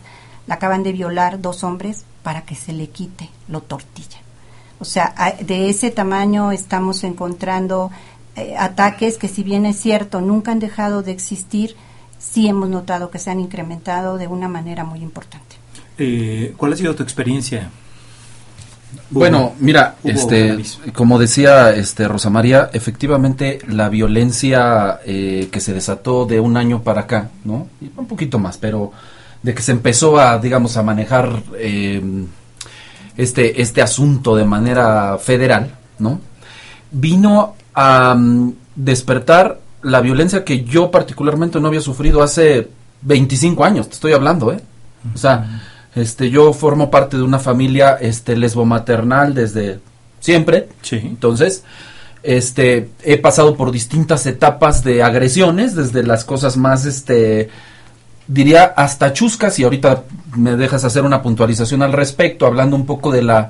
[0.47, 4.17] la acaban de violar dos hombres para que se le quite lo tortilla.
[4.80, 7.89] O sea, de ese tamaño estamos encontrando
[8.36, 11.77] eh, ataques que si bien es cierto, nunca han dejado de existir,
[12.19, 15.56] sí hemos notado que se han incrementado de una manera muy importante.
[15.97, 17.69] Eh, ¿Cuál ha sido tu experiencia
[19.10, 20.58] bueno, mira, este,
[20.93, 26.82] como decía este Rosa María, efectivamente la violencia eh, que se desató de un año
[26.82, 27.67] para acá, ¿no?
[27.97, 28.91] un poquito más, pero
[29.43, 32.27] de que se empezó a, digamos, a manejar em,
[33.17, 36.21] este este asunto de manera federal, ¿no?
[36.91, 42.69] Vino a mm, despertar la violencia que yo particularmente no había sufrido hace
[43.01, 44.62] 25 años, te estoy hablando, ¿eh?
[45.13, 45.62] O sea,
[45.95, 49.80] este, yo formo parte de una familia este, lesbomaternal desde
[50.19, 50.69] siempre.
[50.82, 50.97] Sí.
[51.04, 51.63] Entonces,
[52.23, 57.49] este, he pasado por distintas etapas de agresiones, desde las cosas más, este,
[58.27, 60.04] diría hasta chuscas, y ahorita
[60.36, 63.49] me dejas hacer una puntualización al respecto, hablando un poco de la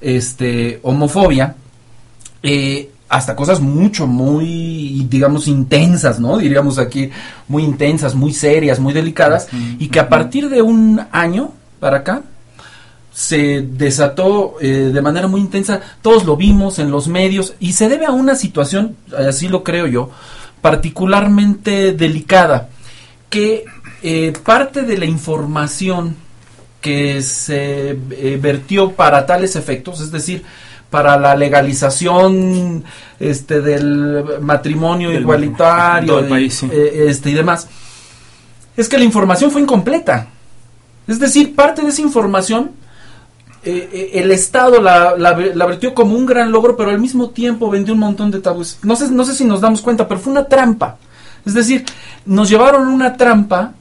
[0.00, 1.54] este, homofobia,
[2.42, 6.36] eh, hasta cosas mucho, muy, digamos, intensas, ¿no?
[6.38, 7.10] Diríamos aquí,
[7.46, 12.22] muy intensas, muy serias, muy delicadas, y que a partir de un año para acá,
[13.12, 17.88] se desató eh, de manera muy intensa, todos lo vimos en los medios, y se
[17.88, 20.10] debe a una situación, así lo creo yo,
[20.60, 22.68] particularmente delicada,
[23.28, 23.64] que
[24.02, 26.16] eh, parte de la información
[26.80, 30.44] que se eh, vertió para tales efectos, es decir,
[30.90, 32.84] para la legalización
[33.20, 37.68] este del matrimonio igualitario eh, este y demás
[38.76, 40.28] es que la información fue incompleta
[41.08, 42.70] es decir parte de esa información
[43.64, 48.00] el Estado la, la, vertió como un gran logro pero al mismo tiempo vendió un
[48.00, 48.78] montón de tabúes.
[48.82, 50.96] No sé no sé si nos damos cuenta pero fue una trampa.
[51.44, 51.84] Es decir
[52.24, 53.74] nos llevaron una trampa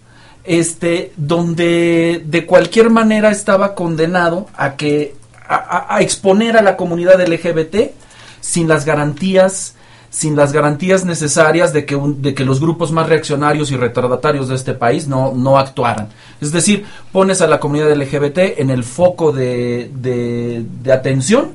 [0.47, 5.15] este, donde de cualquier manera estaba condenado a que
[5.47, 7.91] a, exponer a la comunidad LGBT
[8.39, 9.75] sin las garantías
[10.09, 14.55] sin las garantías necesarias de que, de que los grupos más reaccionarios y retardatarios de
[14.55, 16.09] este país no, no actuaran.
[16.41, 21.51] Es decir, pones a la comunidad LGBT en el foco de, de, atención,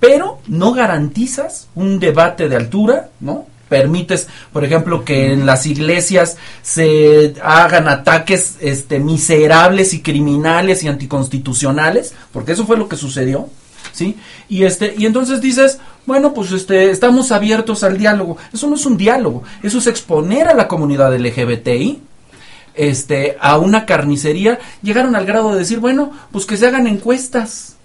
[0.00, 3.46] pero no garantizas un debate de altura, ¿no?
[3.68, 10.88] permites, por ejemplo, que en las iglesias se hagan ataques este, miserables y criminales y
[10.88, 13.48] anticonstitucionales, porque eso fue lo que sucedió,
[13.92, 14.16] ¿sí?
[14.48, 18.36] Y este, y entonces dices, bueno, pues este, estamos abiertos al diálogo.
[18.52, 22.00] Eso no es un diálogo, eso es exponer a la comunidad LGBTI
[22.74, 27.76] este, a una carnicería, llegaron al grado de decir, bueno, pues que se hagan encuestas.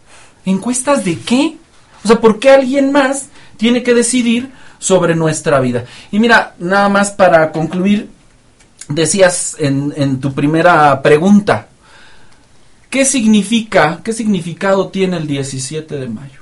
[0.46, 1.58] ¿Encuestas de qué?
[2.04, 5.86] O sea, ¿por qué alguien más tiene que decidir sobre nuestra vida.
[6.12, 8.10] Y mira, nada más para concluir,
[8.90, 11.68] decías en, en tu primera pregunta,
[12.90, 16.41] ¿qué significa, qué significado tiene el 17 de mayo?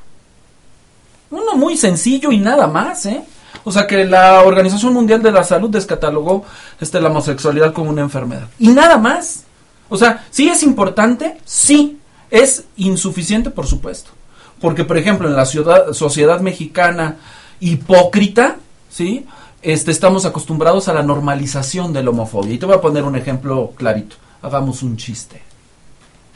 [1.32, 3.24] Uno muy sencillo y nada más, ¿eh?
[3.63, 6.46] O sea que la Organización Mundial de la Salud descatalogó
[6.80, 8.48] este, la homosexualidad como una enfermedad.
[8.58, 9.44] Y nada más.
[9.89, 11.98] O sea, sí es importante, sí.
[12.32, 14.12] Es insuficiente, por supuesto.
[14.62, 17.18] Porque, por ejemplo, en la ciudad, sociedad mexicana
[17.60, 18.58] hipócrita,
[18.89, 19.26] ¿sí?
[19.62, 22.54] Este, estamos acostumbrados a la normalización de la homofobia.
[22.54, 24.15] Y te voy a poner un ejemplo clarito.
[24.42, 25.42] Hagamos un chiste.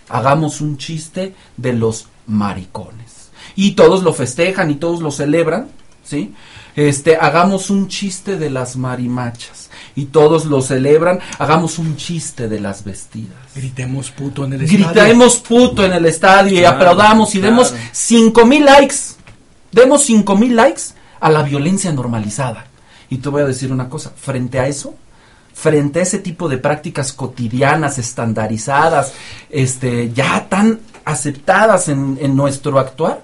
[0.09, 3.22] Hagamos un chiste de los maricones.
[3.55, 5.67] Y todos lo festejan y todos lo celebran,
[6.03, 6.33] ¿sí?
[6.75, 12.59] Este, hagamos un chiste de las marimachas y todos lo celebran, hagamos un chiste de
[12.59, 13.37] las vestidas.
[13.55, 14.87] Gritemos puto en el estadio.
[14.87, 18.95] Gritemos puto en el estadio y aplaudamos y demos cinco mil likes.
[19.71, 20.81] Demos cinco mil likes
[21.19, 22.65] a la violencia normalizada.
[23.09, 24.95] Y te voy a decir una cosa, frente a eso,
[25.53, 29.13] frente a ese tipo de prácticas cotidianas, estandarizadas,
[29.51, 33.23] este, ya tan aceptadas en, en nuestro actuar,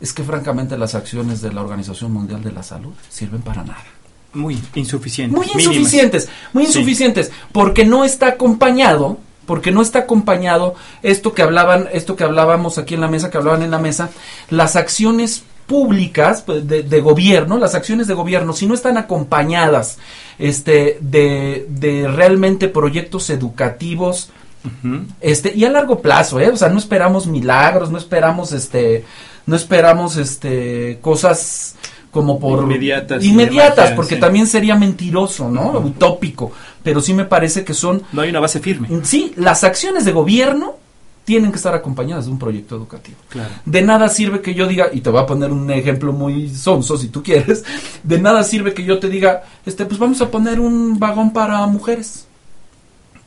[0.00, 3.84] es que francamente las acciones de la Organización Mundial de la Salud sirven para nada.
[4.32, 5.36] Muy insuficientes.
[5.36, 11.88] Muy insuficientes, muy insuficientes, porque no está acompañado, porque no está acompañado esto que hablaban,
[11.92, 14.10] esto que hablábamos aquí en la mesa, que hablaban en la mesa,
[14.50, 19.98] las acciones públicas pues, de, gobierno, las acciones de gobierno, si no están acompañadas
[20.38, 24.30] este, de, de realmente proyectos educativos,
[25.20, 26.48] este, y a largo plazo, ¿eh?
[26.48, 29.04] o sea, no esperamos milagros, no esperamos este,
[29.46, 31.76] no esperamos este cosas
[32.10, 35.78] como por inmediatas, inmediatas porque también sería mentiroso, ¿no?
[35.78, 38.88] Utópico, pero sí me parece que son no hay una base firme.
[39.04, 40.76] Sí, las acciones de gobierno
[41.26, 43.18] tienen que estar acompañadas de un proyecto educativo.
[43.64, 46.96] De nada sirve que yo diga, y te voy a poner un ejemplo muy sonso
[46.96, 47.64] si tú quieres,
[48.04, 51.66] de nada sirve que yo te diga, este, pues vamos a poner un vagón para
[51.66, 52.26] mujeres.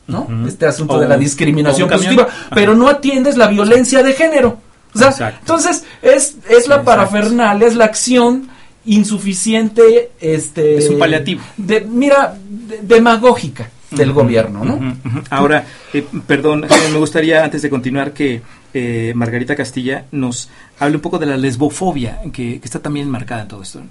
[0.06, 0.26] ¿No?
[0.44, 4.58] Este asunto de la discriminación positiva, pero no atiendes la violencia de género.
[4.94, 8.48] O sea, entonces es, es la parafernalia, es la acción
[8.86, 10.78] insuficiente, este...
[10.78, 11.42] Es un paliativo.
[11.56, 12.34] De, mira,
[12.82, 14.96] demagógica del gobierno, ¿no?
[15.30, 18.40] Ahora, eh, perdón, me gustaría antes de continuar que
[18.72, 20.48] eh, Margarita Castilla nos
[20.78, 23.82] hable un poco de la lesbofobia que, que está también marcada en todo esto.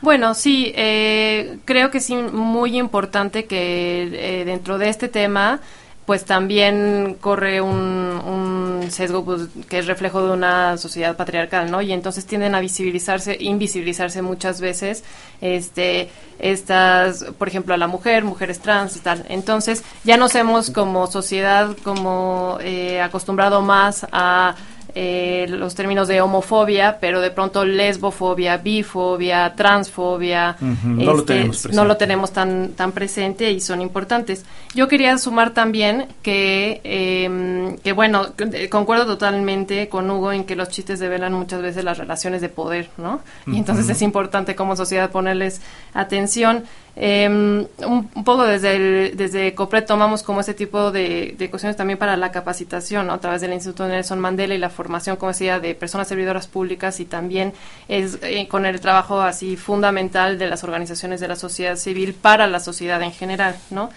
[0.00, 5.60] Bueno, sí, eh, creo que sí muy importante que dentro de este tema
[6.08, 11.82] pues también corre un, sesgo pues, que es reflejo de una sociedad patriarcal, ¿no?
[11.82, 15.04] Y entonces tienden a visibilizarse, invisibilizarse muchas veces,
[15.42, 19.26] este, estas, por ejemplo, a la mujer, mujeres trans y tal.
[19.28, 24.56] Entonces ya nos hemos como sociedad como eh, acostumbrado más a
[24.94, 31.84] eh, los términos de homofobia, pero de pronto lesbofobia, bifobia, transfobia, no, lo este, no,
[31.84, 34.44] lo tenemos tan, tan presente y son importantes.
[34.74, 40.56] Yo quería sumar también que, em, que bueno, eh, concuerdo totalmente con Hugo en que
[40.56, 43.20] los chistes develan muchas veces las relaciones de poder, ¿no?
[43.46, 45.60] Y entonces es importante como sociedad ponerles
[45.94, 46.64] atención.
[47.00, 52.16] Em, un, poco desde, desde COPRED tomamos como ese tipo de, de cuestiones también para
[52.16, 56.08] la capacitación a través del Instituto Nelson Mandela y la formación, como decía, de personas
[56.08, 57.52] servidoras públicas y también
[57.86, 62.48] es eh, con el trabajo así fundamental de las organizaciones de la sociedad civil para
[62.48, 63.90] la sociedad en general, ¿no?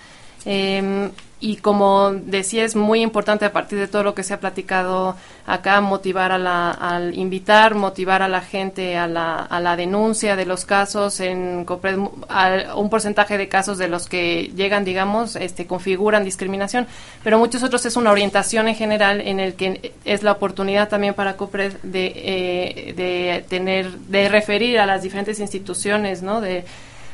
[0.45, 1.12] Em,
[1.43, 5.15] y como decía, es muy importante a partir de todo lo que se ha platicado
[5.47, 10.36] acá, motivar a la, al invitar, motivar a la gente a la, a la denuncia
[10.36, 16.23] de los casos, en un porcentaje de casos de los que llegan, digamos, este, configuran
[16.23, 16.86] discriminación,
[17.23, 21.15] pero muchos otros es una orientación en general en el que es la oportunidad también
[21.15, 26.39] para COPRED de, eh, de tener, de referir a las diferentes instituciones, ¿no?
[26.39, 26.65] De,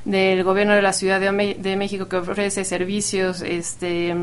[0.08, 4.16] del gobierno de la Ciudad de, México que ofrece servicios este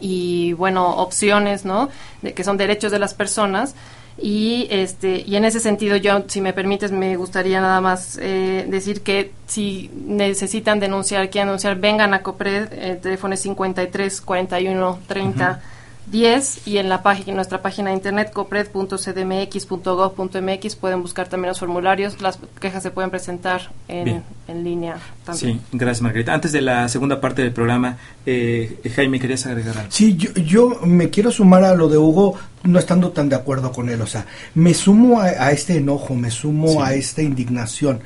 [0.00, 1.88] y bueno opciones no
[2.22, 3.74] de, que son derechos de las personas.
[4.18, 8.64] Y este y en ese sentido yo si me permites me gustaría nada más eh,
[8.66, 14.98] decir que si necesitan denunciar quieren anunciar vengan a COPRED el teléfono es 53 41
[15.06, 15.60] 30
[16.10, 22.22] 10 y en la página, nuestra página de internet copred.cdmx.gov.mx pueden buscar también los formularios,
[22.22, 25.58] las quejas se pueden presentar en, en línea también.
[25.58, 26.32] Sí, gracias Margarita.
[26.32, 29.90] Antes de la segunda parte del programa, eh, Jaime, ¿querías agregar algo?
[29.90, 33.72] Sí, yo, yo me quiero sumar a lo de Hugo, no estando tan de acuerdo
[33.72, 37.98] con él, o sea, me sumo a, este enojo, me sumo a esta indignación,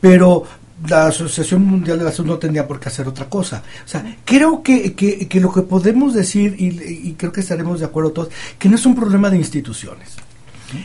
[0.00, 0.44] pero
[0.88, 3.62] la Asociación Mundial de la Salud no tendría por qué hacer otra cosa.
[3.84, 8.12] O sea, creo que, que, lo que podemos decir, y, creo que estaremos de acuerdo
[8.12, 10.16] todos, que no es un problema de instituciones.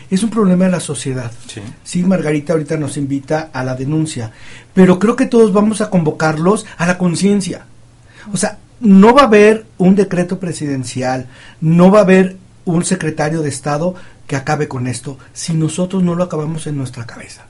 [0.10, 1.32] Es un problema de la sociedad.
[1.84, 2.04] Sí.
[2.04, 4.32] Margarita ahorita nos invita a la denuncia,
[4.74, 7.66] pero creo que todos vamos a convocarlos a la conciencia.
[8.34, 11.28] O sea, no va a haber un decreto presidencial,
[11.62, 13.94] no va a haber un secretario de Estado
[14.26, 17.46] que acabe con esto si nosotros no lo acabamos en nuestra cabeza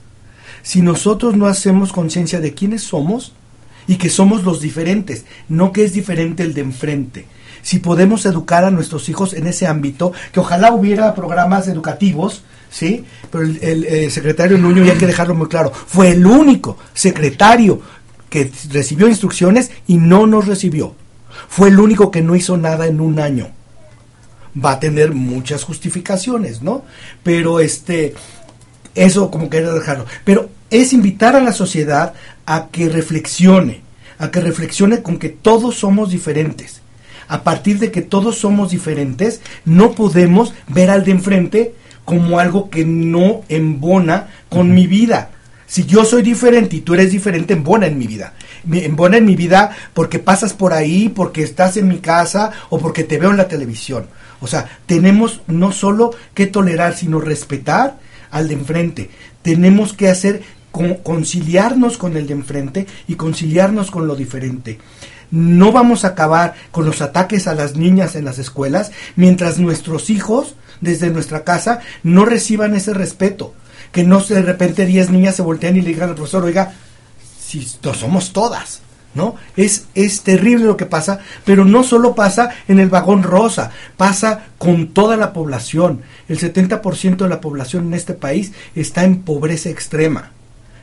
[0.66, 3.34] si nosotros no hacemos conciencia de quiénes somos
[3.86, 7.28] y que somos los diferentes, no que es diferente el de enfrente.
[7.62, 13.06] Si podemos educar a nuestros hijos en ese ámbito, que ojalá hubiera programas educativos, ¿sí?
[13.30, 17.80] Pero el, secretario Nuño, y hay que dejarlo muy claro, fue el único secretario
[18.28, 20.96] que recibió instrucciones y no nos recibió.
[21.48, 23.50] Fue el único que no hizo nada en un año.
[24.58, 26.86] Va a tener muchas justificaciones, ¿no?
[27.22, 28.16] Pero este,
[28.96, 30.06] eso como quería dejarlo.
[30.24, 32.14] Pero es invitar a la sociedad
[32.46, 33.82] a que reflexione,
[34.18, 36.82] a que reflexione con que todos somos diferentes.
[37.28, 42.70] A partir de que todos somos diferentes, no podemos ver al de enfrente como algo
[42.70, 45.32] que no embona con mi vida.
[45.68, 48.34] Si yo soy diferente y tú eres diferente, embona en mi vida.
[48.72, 53.04] Embona en mi vida porque pasas por ahí, porque estás en mi casa o porque
[53.04, 54.06] te veo en la televisión.
[54.42, 57.98] O sea, tenemos no solo que tolerar, sino respetar
[58.32, 59.10] al de enfrente.
[59.42, 60.44] Tenemos que hacer
[61.04, 64.80] conciliarnos con el de enfrente y conciliarnos con lo diferente.
[65.32, 70.10] No vamos a acabar con los ataques a las niñas en las escuelas mientras nuestros
[70.10, 73.54] hijos desde nuestra casa no reciban ese respeto.
[73.92, 76.74] Que no de repente 10 niñas se voltean y le digan al profesor, oiga,
[77.40, 78.82] si no somos todas.
[79.16, 79.36] ¿No?
[79.56, 84.46] Es, es terrible lo que pasa, pero no solo pasa en el vagón rosa, pasa
[84.58, 86.02] con toda la población.
[86.28, 90.32] El 70% de la población en este país está en pobreza extrema.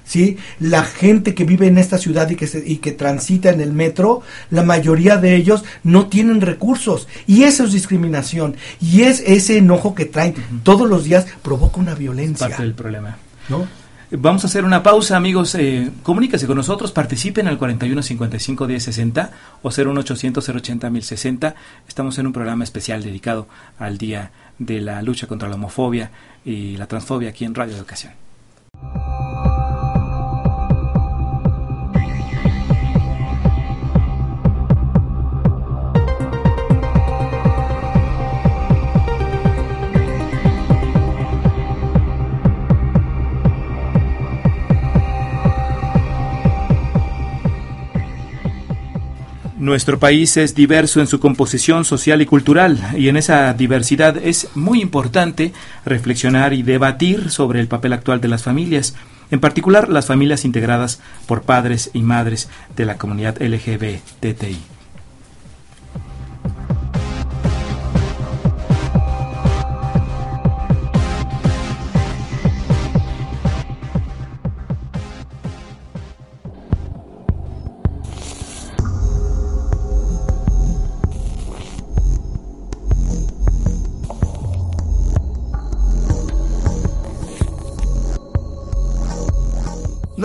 [0.04, 0.36] ¿Sí?
[0.58, 4.22] La gente que vive en esta ciudad y que, y que transita en el metro,
[4.50, 7.06] la mayoría de ellos no tienen recursos.
[7.28, 8.56] Y eso es discriminación.
[8.80, 12.48] Y es ese enojo que traen todos los días provoca una violencia.
[12.48, 13.16] Parte del problema.
[13.48, 13.66] ¿No?
[14.14, 15.54] Vamos a hacer una pausa, amigos.
[15.54, 19.30] Eh, comuníquese con nosotros, participen al 41 55 10 60
[19.62, 21.54] o 01800 080 1060.
[21.88, 23.48] Estamos en un programa especial dedicado
[23.78, 26.10] al Día de la Lucha contra la Homofobia
[26.44, 28.12] y la Transfobia aquí en Radio Educación.
[49.62, 54.48] Nuestro país es diverso en su composición social y cultural y en esa diversidad es
[54.56, 55.52] muy importante
[55.84, 58.96] reflexionar y debatir sobre el papel actual de las familias,
[59.30, 60.98] en particular las familias integradas
[61.28, 64.71] por padres y madres de la comunidad LGBTI.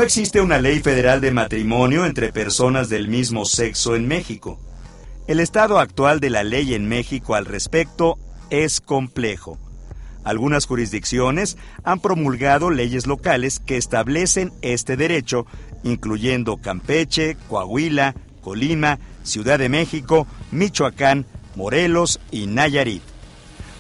[0.08, 4.58] Existe una ley federal de matrimonio entre personas del mismo sexo en México.
[5.28, 8.18] El estado actual de la ley en México al respecto
[8.50, 9.60] es complejo.
[10.24, 15.46] Algunas jurisdicciones han promulgado leyes locales que establecen este derecho,
[15.84, 21.26] incluyendo Campeche, Coahuila, Colima, Ciudad de México, Michoacán,
[21.58, 23.04] Morelos y Nayarit.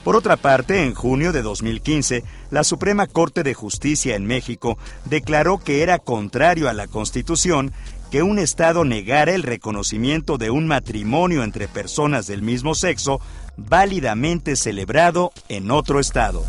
[0.03, 5.57] Por otra parte, en junio de 2015, la Suprema Corte de Justicia en México declaró
[5.57, 7.73] que era contrario a la Constitución
[8.11, 13.19] que un Estado negara el reconocimiento de un matrimonio entre personas del mismo sexo
[13.57, 16.45] válidamente celebrado en otro Estado.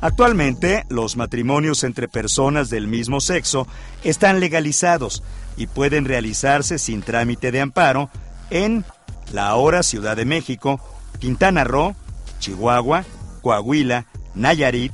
[0.00, 3.66] Actualmente, los matrimonios entre personas del mismo sexo
[4.04, 5.24] están legalizados
[5.56, 8.08] y pueden realizarse sin trámite de amparo
[8.50, 8.84] en
[9.32, 10.80] la ahora Ciudad de México,
[11.18, 11.96] Quintana Roo,
[12.38, 13.04] Chihuahua,
[13.42, 14.92] Coahuila, Nayarit,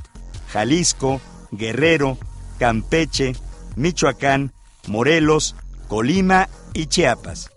[0.51, 1.21] Jalisco,
[1.51, 2.17] Guerrero,
[2.59, 3.35] Campeche,
[3.75, 4.53] Michoacán,
[4.87, 5.55] Morelos,
[5.87, 7.51] Colima y Chiapas.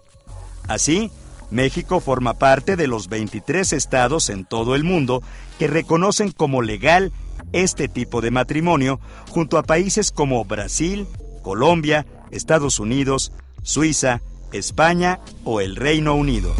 [0.66, 1.11] Así,
[1.51, 5.22] México forma parte de los 23 estados en todo el mundo
[5.59, 7.12] que reconocen como legal
[7.53, 11.07] este tipo de matrimonio junto a países como Brasil,
[11.43, 13.32] Colombia, Estados Unidos,
[13.62, 14.20] Suiza,
[14.53, 16.55] España o el Reino Unido.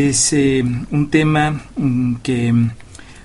[0.00, 2.54] Es eh, un tema mm, que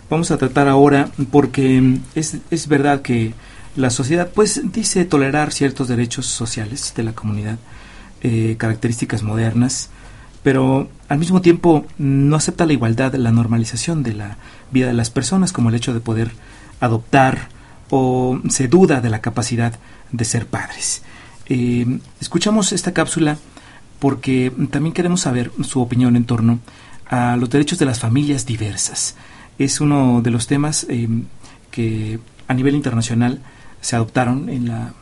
[0.09, 3.33] vamos a tratar ahora porque es, es verdad que
[3.77, 7.59] la sociedad pues dice tolerar ciertos derechos sociales de la comunidad,
[8.23, 9.89] eh, características modernas,
[10.43, 14.37] pero al mismo tiempo no acepta la igualdad, la normalización de la
[14.69, 16.31] vida de las personas, como el hecho de poder
[16.81, 17.47] adoptar
[17.89, 19.79] o se duda de la capacidad
[20.11, 21.03] de ser padres.
[21.47, 23.37] Eh, escuchamos esta cápsula
[23.99, 26.59] porque también queremos saber su opinión en torno
[27.07, 29.15] a los derechos de las familias diversas.
[29.57, 31.07] Es uno de los temas eh,
[31.71, 33.41] que a nivel internacional
[33.81, 34.93] se adoptaron en la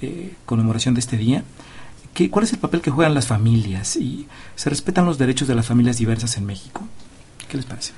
[0.00, 1.44] eh, conmemoración de este día
[2.30, 3.96] ¿Cuál es el papel que juegan las familias?
[3.96, 6.82] ¿Y se respetan los derechos de las familias diversas en México?
[7.48, 7.92] ¿Qué les parece?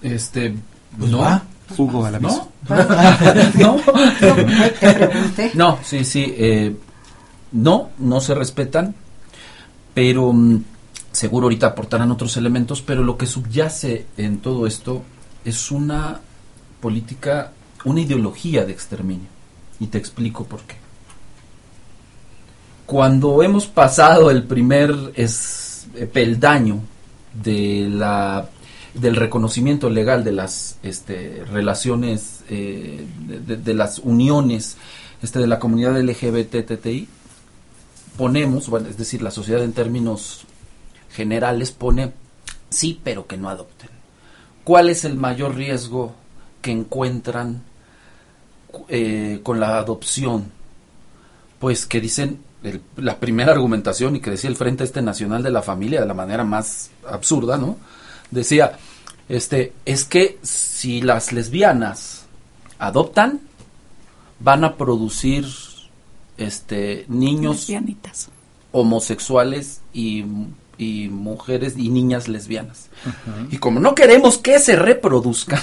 [0.00, 0.54] Este,
[0.98, 1.42] pues no.
[1.76, 2.48] Hugo a la ¿No?
[5.54, 5.78] no.
[5.84, 6.34] sí, sí.
[6.36, 6.76] Eh,
[7.52, 8.94] no, no se respetan,
[9.94, 10.64] pero mm,
[11.12, 15.02] seguro ahorita aportarán otros elementos, pero lo que subyace en todo esto
[15.44, 16.20] es una
[16.80, 17.52] política,
[17.84, 19.28] una ideología de exterminio.
[19.80, 20.82] Y te explico por qué
[22.92, 26.80] cuando hemos pasado el primer eh, peldaño
[27.42, 28.50] de la
[28.92, 34.76] del reconocimiento legal de las este, relaciones eh, de, las uniones
[35.22, 37.08] este, de la comunidad LGBTTI
[38.16, 40.44] ponemos bueno, es decir la sociedad en términos
[41.10, 42.12] generales pone
[42.70, 43.90] sí pero que no adopten
[44.64, 46.14] cuál es el mayor riesgo
[46.60, 47.62] que encuentran
[48.88, 50.50] eh, con la adopción
[51.58, 52.40] pues que dicen
[52.96, 56.14] la primera argumentación y que decía el Frente Este Nacional de la Familia de la
[56.14, 57.76] manera más absurda, ¿no?
[58.30, 58.78] Decía,
[59.28, 62.24] este, es que si las lesbianas
[62.78, 63.40] adoptan,
[64.40, 65.46] van a producir
[66.42, 67.68] este niños
[68.72, 70.24] homosexuales y,
[70.78, 72.88] y, mujeres y niñas lesbianas.
[73.50, 75.60] Y como no queremos que se reproduzcan,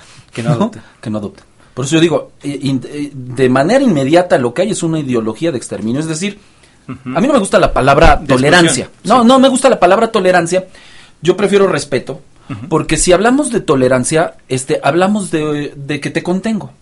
[0.32, 0.70] que no
[1.00, 1.44] que no adopten.
[1.74, 6.00] Por eso yo digo, de manera inmediata lo que hay es una ideología de exterminio.
[6.00, 6.38] Es decir,
[6.86, 8.90] a mí no me gusta la palabra tolerancia.
[9.04, 10.66] No, no me gusta la palabra tolerancia.
[11.22, 12.20] Yo prefiero respeto.
[12.68, 16.72] Porque si hablamos de tolerancia, este, hablamos de, de que te contengo.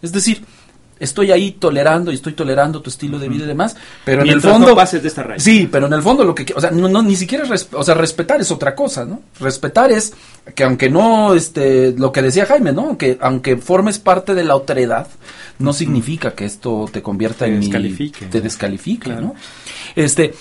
[0.00, 0.44] Es decir,
[1.00, 4.40] estoy ahí tolerando y estoy tolerando tu estilo de vida y demás, pero en el
[4.40, 5.42] fondo pases de esta raíz.
[5.42, 8.40] Sí, pero en el fondo lo que o sea, no, ni siquiera o sea, respetar
[8.40, 9.22] es otra cosa, ¿no?
[9.40, 10.12] Respetar es
[10.54, 12.96] que aunque no este lo que decía Jaime, ¿no?
[12.98, 15.08] Que aunque formes parte de la otredad,
[15.58, 19.34] no significa que esto te convierta en descalifique, te descalifique, ¿no?
[19.94, 20.34] Este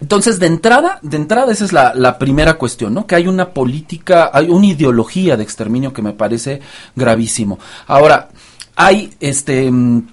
[0.00, 3.06] entonces, de entrada, de entrada, esa es la, la, primera cuestión, ¿no?
[3.06, 6.60] Que hay una política, hay una ideología de exterminio que me parece
[6.94, 7.58] gravísimo.
[7.88, 8.28] Ahora,
[8.78, 10.06] hay este mm,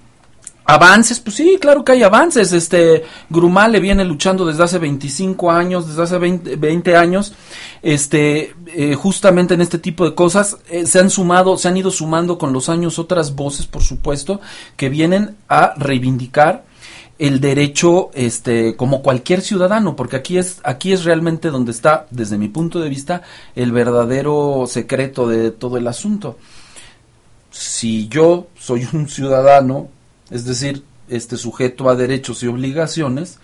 [0.64, 2.52] avances, pues sí, claro que hay avances.
[2.52, 7.32] Este Grumale viene luchando desde hace 25 años, desde hace 20, años,
[7.80, 11.92] este eh, justamente en este tipo de cosas eh, se han sumado, se han ido
[11.92, 14.40] sumando con los años otras voces, por supuesto,
[14.76, 16.64] que vienen a reivindicar
[17.20, 22.36] el derecho este como cualquier ciudadano porque aquí es aquí es realmente donde está desde
[22.36, 23.22] mi punto de vista
[23.54, 26.36] el verdadero secreto de todo el asunto
[27.56, 29.88] si yo soy un ciudadano,
[30.30, 33.38] es decir, este sujeto a derechos y obligaciones,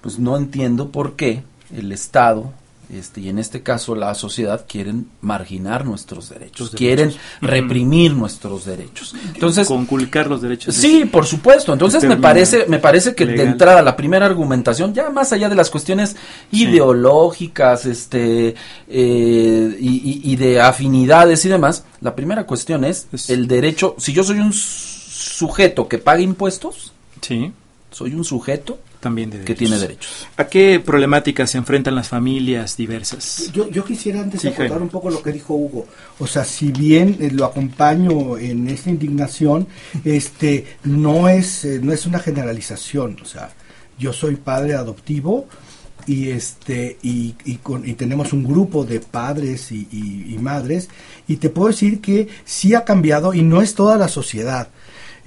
[0.00, 2.52] pues no entiendo por qué el Estado
[2.92, 7.12] este, y en este caso la sociedad quieren marginar nuestros derechos, quieren
[7.42, 9.14] reprimir nuestros derechos.
[9.34, 10.74] Entonces, conculcar los derechos.
[10.74, 11.74] Sí, por supuesto.
[11.74, 15.54] Entonces me parece, me parece que de entrada la primera argumentación, ya más allá de
[15.54, 16.16] las cuestiones
[16.50, 18.54] ideológicas, este,
[18.88, 23.94] eh, y, de afinidades y demás, la primera cuestión es, el derecho.
[23.98, 27.52] Si yo soy un sujeto que paga impuestos, sí,
[27.90, 30.26] soy un sujeto también que tiene derechos.
[30.36, 33.50] ¿A qué problemáticas se enfrentan las familias diversas?
[33.52, 35.86] Yo, yo quisiera antes sí, un poco lo que dijo Hugo.
[36.18, 39.68] O sea, si bien eh, lo acompaño en esta indignación,
[40.04, 43.16] este no es eh, no es una generalización.
[43.22, 43.50] O sea,
[43.98, 45.46] yo soy padre adoptivo
[46.08, 50.88] y este y, y, y tenemos un grupo de padres y, y madres
[51.28, 54.68] y te puedo decir que sí ha cambiado y no es toda la sociedad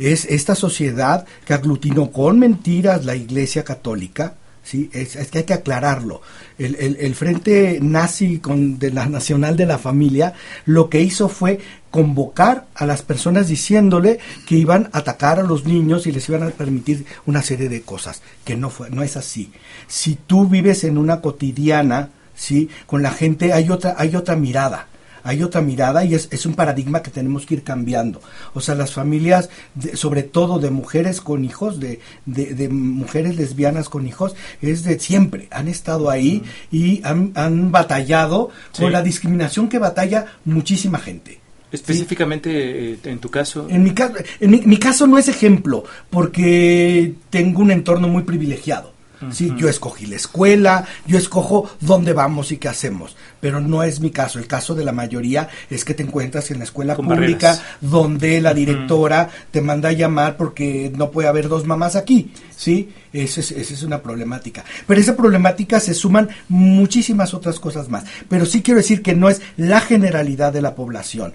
[0.02, 4.90] es esta sociedad que aglutinó con mentiras la Iglesia Católica, ¿sí?
[4.94, 6.22] Es, que hay que aclararlo.
[6.58, 10.34] El, el, Frente Nazi con, de la Nacional de la Familia
[10.66, 11.60] lo que hizo fue
[11.92, 16.44] convocar a las personas diciéndole que iban a atacar a los niños y les iban
[16.44, 19.52] a permitir una serie de cosas, que no, fue, no es así.
[19.88, 22.70] Si tú vives en una cotidiana, ¿sí?
[22.88, 24.88] con la gente hay otra, hay otra mirada
[25.24, 28.22] hay otra mirada y es, es, un paradigma que tenemos que ir cambiando.
[28.54, 29.50] O sea, las familias,
[29.94, 35.48] sobre todo de mujeres con hijos, de, de, mujeres lesbianas con hijos, es de siempre.
[35.52, 41.41] Han estado ahí y han, han batallado con la discriminación que batalla muchísima gente.
[41.72, 43.68] Específicamente eh, en tu caso.
[43.70, 48.91] En mi, caso, en mi caso no es ejemplo, porque tengo un entorno muy privilegiado.
[49.30, 54.00] Sí, yo escogí la escuela, yo escojo dónde vamos y qué hacemos, pero no es
[54.00, 54.40] mi caso.
[54.40, 58.54] El caso de la mayoría es que te encuentras en la escuela pública donde la
[58.54, 62.90] directora te manda a llamar porque no puede haber dos mamás aquí, ¿sí?
[63.14, 64.64] Esa es, esa es una problemática.
[64.88, 68.06] Pero esa problemática se suman muchísimas otras cosas más.
[68.28, 71.34] Pero sí quiero decir que no es la generalidad de la población.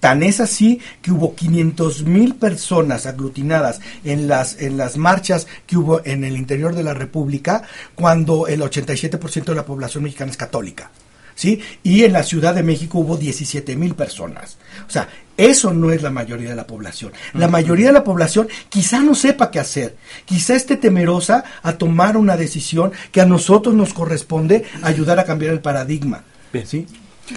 [0.00, 5.76] Tan es así que hubo 500 mil personas aglutinadas en las, en las marchas que
[5.76, 7.62] hubo en el interior de la República
[7.94, 10.90] cuando el 87% de la población mexicana es católica.
[11.34, 11.60] ¿Sí?
[11.84, 14.58] Y en la Ciudad de México hubo 17 mil personas.
[14.88, 17.12] O sea, eso no es la mayoría de la población.
[17.32, 22.16] La mayoría de la población quizá no sepa qué hacer, quizá esté temerosa a tomar
[22.16, 26.24] una decisión que a nosotros nos corresponde ayudar a cambiar el paradigma.
[26.64, 26.86] ¿sí?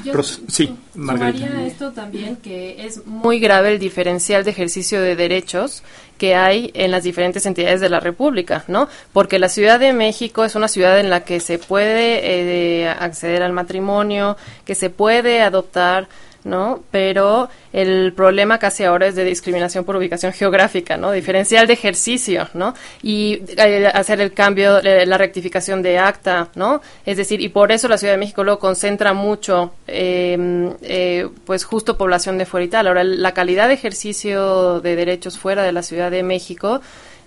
[0.03, 1.63] Yo sí, Margarita.
[1.65, 5.83] esto también que es muy grave el diferencial de ejercicio de derechos
[6.17, 8.87] que hay en las diferentes entidades de la República, ¿no?
[9.11, 13.41] Porque la Ciudad de México es una ciudad en la que se puede eh, acceder
[13.41, 16.07] al matrimonio, que se puede adoptar,
[16.43, 16.83] ¿no?
[16.91, 21.11] Pero el problema casi ahora es de discriminación por ubicación geográfica, ¿no?
[21.11, 22.73] Diferencial de ejercicio, ¿no?
[23.01, 26.81] Y eh, hacer el cambio, eh, la rectificación de acta, ¿no?
[27.05, 31.63] Es decir, y por eso la Ciudad de México lo concentra mucho, em, eh, pues
[31.63, 32.87] justo población de fuera y tal.
[32.87, 36.81] Ahora, la calidad de ejercicio de derechos fuera de la Ciudad de México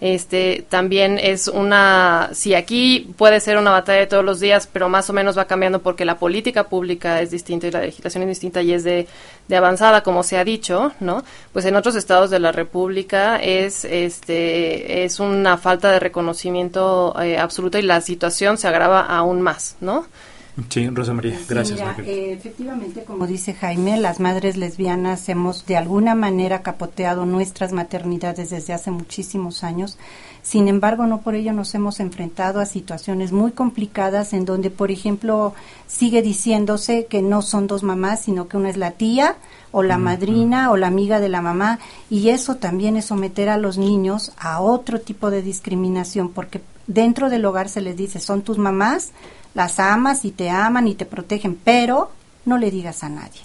[0.05, 4.91] este también es una si aquí puede ser una batalla de todos los días pero
[4.91, 8.29] más o menos va cambiando porque la política pública es distinta y la legislación es
[8.29, 9.07] distinta y es de,
[9.49, 11.25] de avanzada como se ha dicho no
[11.55, 17.39] pues en otros estados de la república es este es una falta de reconocimiento eh,
[17.39, 20.05] absoluto y la situación se agrava aún más no
[20.69, 21.81] Sí, Rosa María, gracias.
[21.99, 28.51] Eh, efectivamente, como dice Jaime, las madres lesbianas hemos de alguna manera capoteado nuestras maternidades
[28.51, 29.99] desde hace muchísimos años.
[30.43, 34.93] Sin embargo, no por ello nos hemos enfrentado a situaciones muy complicadas en donde, por
[34.93, 35.55] ejemplo,
[35.89, 39.37] sigue diciéndose que no son dos mamás, sino que una es la tía
[39.73, 41.81] o la madrina o la amiga de la mamá
[42.11, 47.29] y eso también es someter a los niños a otro tipo de discriminación porque dentro
[47.29, 49.11] del hogar se les dice son tus mamás
[49.55, 52.11] las amas y te aman y te protegen, pero
[52.45, 53.41] no le digas a nadie.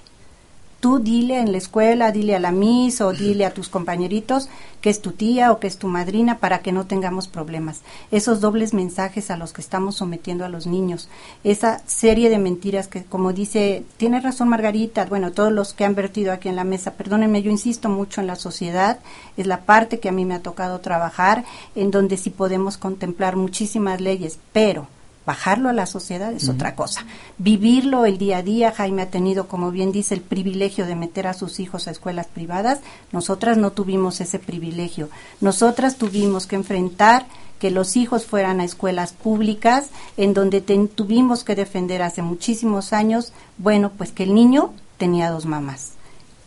[0.80, 4.48] Tú dile en la escuela, dile a la Miss o dile a tus compañeritos
[4.80, 7.82] que es tu tía o que es tu madrina para que no tengamos problemas.
[8.12, 11.10] Esos dobles mensajes a los que estamos sometiendo a los niños.
[11.44, 15.96] Esa serie de mentiras que, como dice, tiene razón Margarita, bueno, todos los que han
[15.96, 19.00] vertido aquí en la mesa, perdónenme, yo insisto mucho en la sociedad,
[19.36, 21.44] es la parte que a mí me ha tocado trabajar,
[21.76, 24.88] en donde sí podemos contemplar muchísimas leyes, pero
[25.30, 27.06] bajarlo a la sociedad es otra cosa.
[27.38, 31.28] Vivirlo el día a día, Jaime ha tenido, como bien dice, el privilegio de meter
[31.28, 32.80] a sus hijos a escuelas privadas,
[33.12, 35.10] nosotras no tuvimos ese privilegio.
[35.40, 37.28] Nosotras tuvimos que enfrentar
[37.60, 43.32] que los hijos fueran a escuelas públicas, en donde tuvimos que defender hace muchísimos años,
[43.60, 45.92] bueno, pues que el niño tenía dos mamás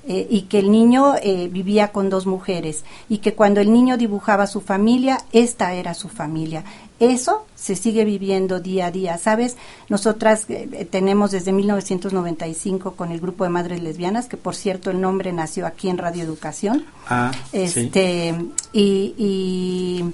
[0.09, 3.97] eh, y que el niño eh, vivía con dos mujeres y que cuando el niño
[3.97, 6.65] dibujaba su familia, esta era su familia.
[7.03, 9.57] Eso se sigue viviendo día a día, ¿sabes?
[9.89, 15.01] Nosotras eh, tenemos desde 1995 con el grupo de madres lesbianas, que por cierto el
[15.01, 16.85] nombre nació aquí en Radio Educación.
[17.09, 18.37] Ah, este,
[18.73, 20.05] y, y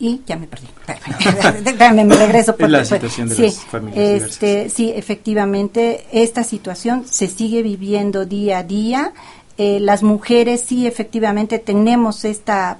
[0.00, 0.68] y ya me perdí.
[1.64, 2.52] Déjame, me regreso.
[2.52, 8.24] Porque, la situación de sí, las familias este, Sí, efectivamente, esta situación se sigue viviendo
[8.24, 9.12] día a día.
[9.56, 12.78] Eh, las mujeres sí, efectivamente, tenemos esta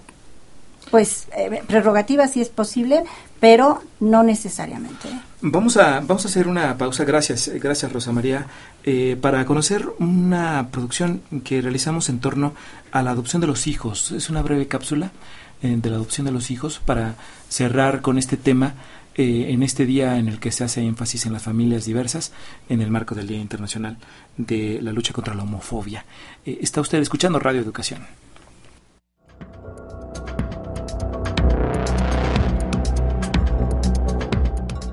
[0.91, 3.05] pues eh, prerrogativa si es posible,
[3.41, 5.09] pero no necesariamente.
[5.41, 8.47] Vamos a, vamos a hacer una pausa, gracias, gracias Rosa María,
[8.85, 12.55] eh, para conocer una producción que realizamos en torno
[12.91, 14.11] a la adopción de los hijos.
[14.13, 15.13] Es una breve cápsula
[15.63, 17.17] eh, de la adopción de los hijos para
[17.49, 18.75] cerrar con este tema
[19.21, 22.31] eh, en este día en el que se hace énfasis en las familias diversas
[22.69, 23.97] en el marco del Día Internacional
[24.37, 26.05] de la lucha contra la homofobia.
[26.47, 28.07] Eh, está usted escuchando Radio Educación.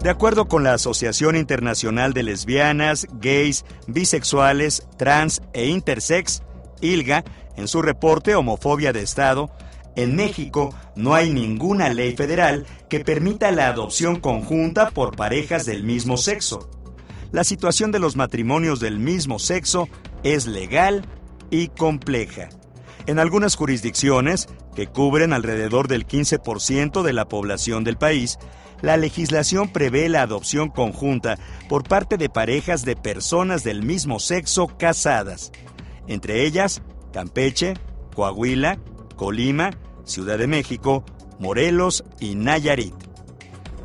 [0.06, 6.44] De acuerdo con la Asociación Internacional de Lesbianas, Gays, Bisexuales, Trans e Intersex,
[6.80, 7.24] ILGA,
[7.58, 9.50] en su reporte Homofobia de Estado,
[9.96, 15.84] en México no hay ninguna ley federal que permita la adopción conjunta por parejas del
[15.84, 16.70] mismo sexo.
[17.32, 19.90] La situación de los matrimonios del mismo sexo
[20.22, 21.04] es legal
[21.50, 22.50] y compleja.
[23.08, 28.38] En algunas jurisdicciones, que cubren alrededor del 15% de la población del país,
[28.82, 31.38] la legislación prevé la adopción conjunta
[31.70, 35.52] por parte de parejas de personas del mismo sexo casadas,
[36.08, 36.82] entre ellas
[37.14, 37.76] Campeche,
[38.14, 38.78] Coahuila,
[39.16, 39.72] Colima,
[40.04, 41.06] Ciudad de México,
[41.40, 42.94] Morelos y Nayarit.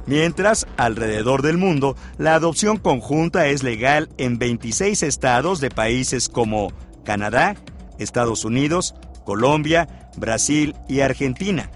[0.06, 6.72] Mientras, alrededor del mundo, la adopción conjunta es legal en 26 estados de países como
[7.04, 7.54] Canadá,
[7.98, 11.70] Estados Unidos, Colombia, Brasil y Argentina.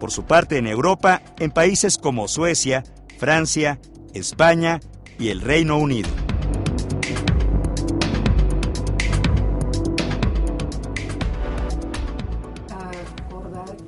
[0.00, 2.82] Por su parte, en Europa, en países como Suecia,
[3.18, 3.78] Francia,
[4.14, 4.80] España
[5.18, 6.08] y el Reino Unido.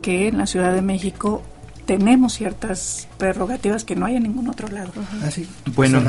[0.03, 1.43] que en la Ciudad de México
[1.87, 4.91] tenemos ciertas prerrogativas que no hay en ningún otro lado.
[5.23, 5.47] Así.
[5.77, 6.03] Bueno,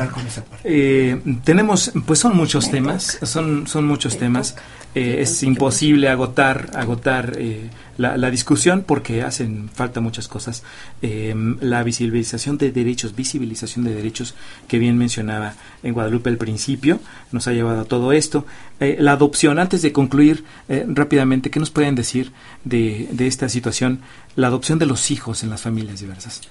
[0.64, 4.56] eh, tenemos, pues son muchos temas, son, son muchos temas.
[4.96, 10.64] Eh, es imposible agotar, agotar eh, la, discusión porque hacen falta muchas cosas.
[11.04, 14.34] la visibilización de derechos, visibilización de derechos
[14.68, 15.54] que bien mencionaba
[15.84, 17.00] en Guadalupe al principio,
[17.32, 18.48] nos ha llevado a todo esto.
[18.80, 22.32] la adopción, antes de concluir rápidamente, ¿qué nos pueden decir
[22.64, 24.00] de, de esta situación?
[24.36, 26.42] La adopción de los hijos en las familias diversas.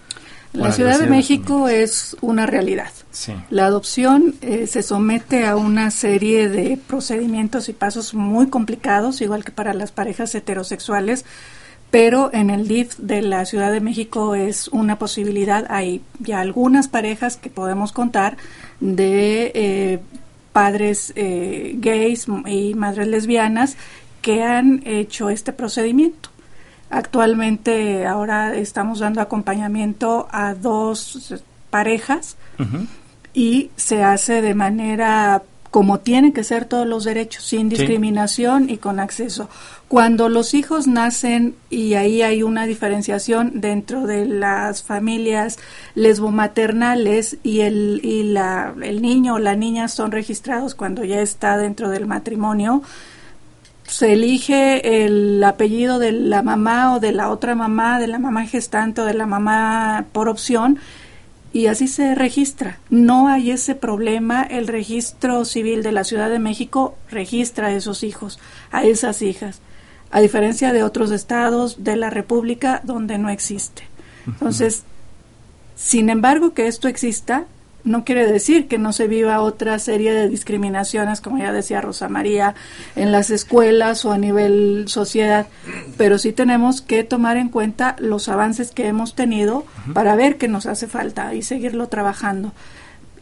[0.52, 2.90] La Ciudad de México es una realidad.
[3.50, 9.44] La adopción eh, se somete a una serie de procedimientos y pasos muy complicados, igual
[9.44, 11.24] que para las parejas heterosexuales,
[11.90, 15.66] pero en el DIF de la Ciudad de México es una posibilidad.
[15.70, 18.36] Hay ya algunas parejas que podemos contar
[18.80, 20.00] de eh,
[20.52, 23.76] padres eh, gays y madres lesbianas
[24.20, 26.31] que han hecho este procedimiento.
[26.92, 32.36] Actualmente ahora estamos dando acompañamiento a dos parejas
[33.32, 38.76] y se hace de manera como tienen que ser todos los derechos, sin discriminación y
[38.76, 39.48] con acceso.
[39.88, 45.58] Cuando los hijos nacen, y ahí hay una diferenciación dentro de las familias
[45.94, 51.56] lesbomaternales y el, y la, el niño o la niña son registrados cuando ya está
[51.56, 52.82] dentro del matrimonio,
[53.92, 58.46] se elige el apellido de la mamá o de la otra mamá, de la mamá
[58.46, 60.78] gestante o de la mamá por opción,
[61.52, 62.78] y así se registra.
[62.88, 64.44] No hay ese problema.
[64.44, 68.40] El registro civil de la Ciudad de México registra a esos hijos,
[68.70, 69.60] a esas hijas,
[70.10, 73.82] a diferencia de otros estados de la República donde no existe.
[74.26, 74.84] Entonces,
[75.76, 77.44] sin embargo que esto exista,
[77.84, 82.08] no quiere decir que no se viva otra serie de discriminaciones, como ya decía Rosa
[82.08, 82.54] María,
[82.96, 85.46] en las escuelas o a nivel sociedad,
[85.96, 89.64] pero sí tenemos que tomar en cuenta los avances que hemos tenido
[89.94, 92.52] para ver qué nos hace falta y seguirlo trabajando.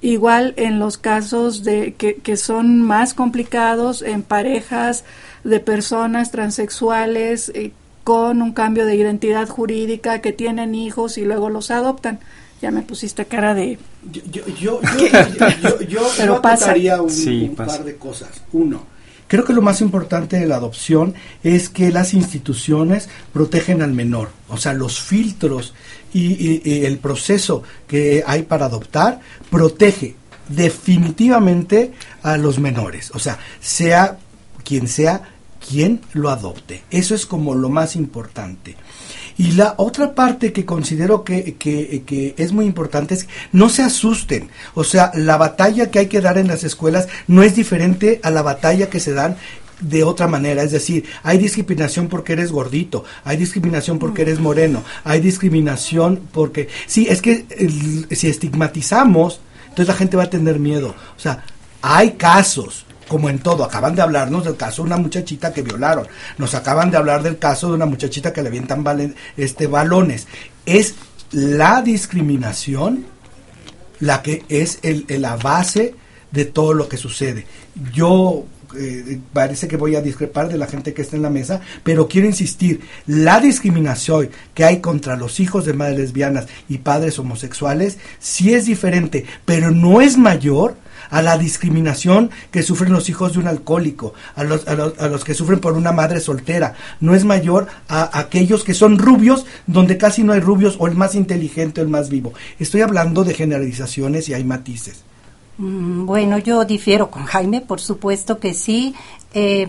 [0.02, 5.04] Igual en los casos de que, que son más complicados en parejas
[5.44, 7.72] de personas transexuales eh,
[8.04, 12.18] con un cambio de identidad jurídica que tienen hijos y luego los adoptan
[12.61, 13.78] ya me pusiste cara de...
[14.12, 14.80] Yo, yo, yo,
[15.62, 18.30] yo, yo, Pero un, par de cosas.
[18.52, 18.84] Uno,
[19.28, 24.30] creo que lo más importante de la adopción es que las instituciones protegen al menor,
[24.48, 25.72] o sea, los filtros
[26.12, 30.16] y, el proceso que hay para adoptar protege
[30.48, 31.92] definitivamente
[32.22, 34.18] a los menores, o sea, sea
[34.64, 35.22] quien sea
[35.66, 36.82] quien lo adopte.
[36.90, 38.76] Eso es como lo más importante.
[39.41, 44.51] Y la otra parte que considero que, que, es muy importante es no se asusten.
[44.74, 48.30] O sea, la batalla que hay que dar en las escuelas no es diferente a
[48.30, 49.38] la batalla que se dan
[49.80, 54.84] de otra manera, es decir, hay discriminación porque eres gordito, hay discriminación porque eres moreno,
[55.05, 57.47] hay discriminación porque sí, es que
[58.11, 60.95] si estigmatizamos, entonces la gente va a tener miedo.
[61.16, 61.45] O sea,
[61.80, 66.06] hay casos, como en todo, acaban de hablarnos del caso de una muchachita que violaron,
[66.38, 68.84] nos acaban de hablar del caso de una muchachita que le avientan
[69.36, 70.28] este, balones.
[70.64, 70.94] Es
[71.32, 73.06] la discriminación
[73.98, 75.96] la que es el, la base
[76.30, 77.46] de todo lo que sucede.
[77.92, 78.44] Yo
[78.78, 82.06] eh, parece que voy a discrepar de la gente que está en la mesa, pero
[82.06, 87.98] quiero insistir, la discriminación que hay contra los hijos de madres lesbianas y padres homosexuales
[88.20, 90.76] sí es diferente, pero no es mayor
[91.11, 95.08] a la discriminación que sufren los hijos de un alcohólico, a los, a los, a
[95.08, 96.74] los que sufren por una madre soltera.
[97.00, 100.94] No es mayor a, aquellos que son rubios, donde casi no hay rubios, o el
[100.94, 102.32] más inteligente o el más vivo.
[102.58, 105.04] Estoy hablando de generalizaciones y hay matices.
[105.58, 108.94] Mm, bueno, yo difiero con Jaime, por supuesto que sí.
[109.34, 109.68] Eh,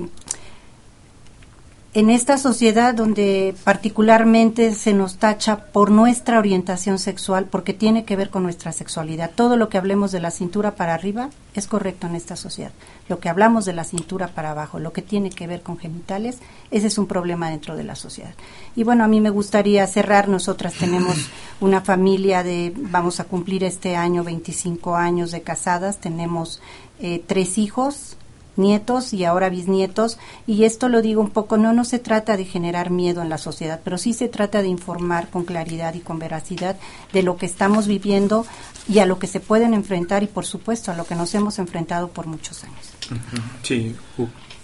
[1.94, 8.16] en esta sociedad donde particularmente se nos tacha por nuestra orientación sexual, porque tiene que
[8.16, 9.32] ver con nuestra sexualidad.
[9.36, 12.72] Todo lo que hablemos de la cintura para arriba es correcto en esta sociedad.
[13.10, 16.38] Lo que hablamos de la cintura para abajo, lo que tiene que ver con genitales,
[16.72, 18.34] ese es un problema dentro de la sociedad.
[18.74, 20.30] Y bueno, a mí me gustaría cerrar.
[20.30, 21.30] Nosotras tenemos
[21.60, 26.62] una familia de, vamos a cumplir este año 25 años de casadas, tenemos
[27.00, 28.16] eh, tres hijos,
[28.62, 30.18] nietos y ahora bisnietos.
[30.48, 33.38] Y esto lo digo un poco, no, no se trata de generar miedo en la
[33.38, 36.78] sociedad, pero sí se trata de informar con claridad y con veracidad
[37.12, 38.46] de lo que estamos viviendo
[38.88, 41.60] y a lo que se pueden enfrentar y por supuesto a lo que nos hemos
[41.60, 42.92] enfrentado por muchos años.
[43.64, 43.96] Sí.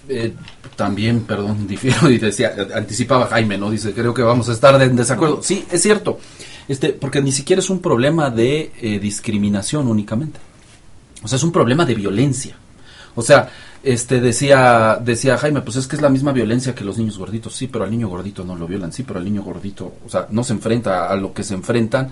[0.09, 0.33] Eh,
[0.75, 3.69] también, perdón, difiero y decía, anticipaba Jaime, ¿no?
[3.69, 5.41] Dice, creo que vamos a estar en desacuerdo.
[5.43, 6.19] Sí, es cierto,
[6.67, 10.39] este, porque ni siquiera es un problema de eh, discriminación únicamente.
[11.23, 12.55] O sea, es un problema de violencia.
[13.15, 13.49] O sea,
[13.83, 17.55] este decía decía Jaime, pues es que es la misma violencia que los niños gorditos.
[17.55, 18.91] Sí, pero al niño gordito no lo violan.
[18.91, 22.11] Sí, pero al niño gordito, o sea, no se enfrenta a lo que se enfrentan.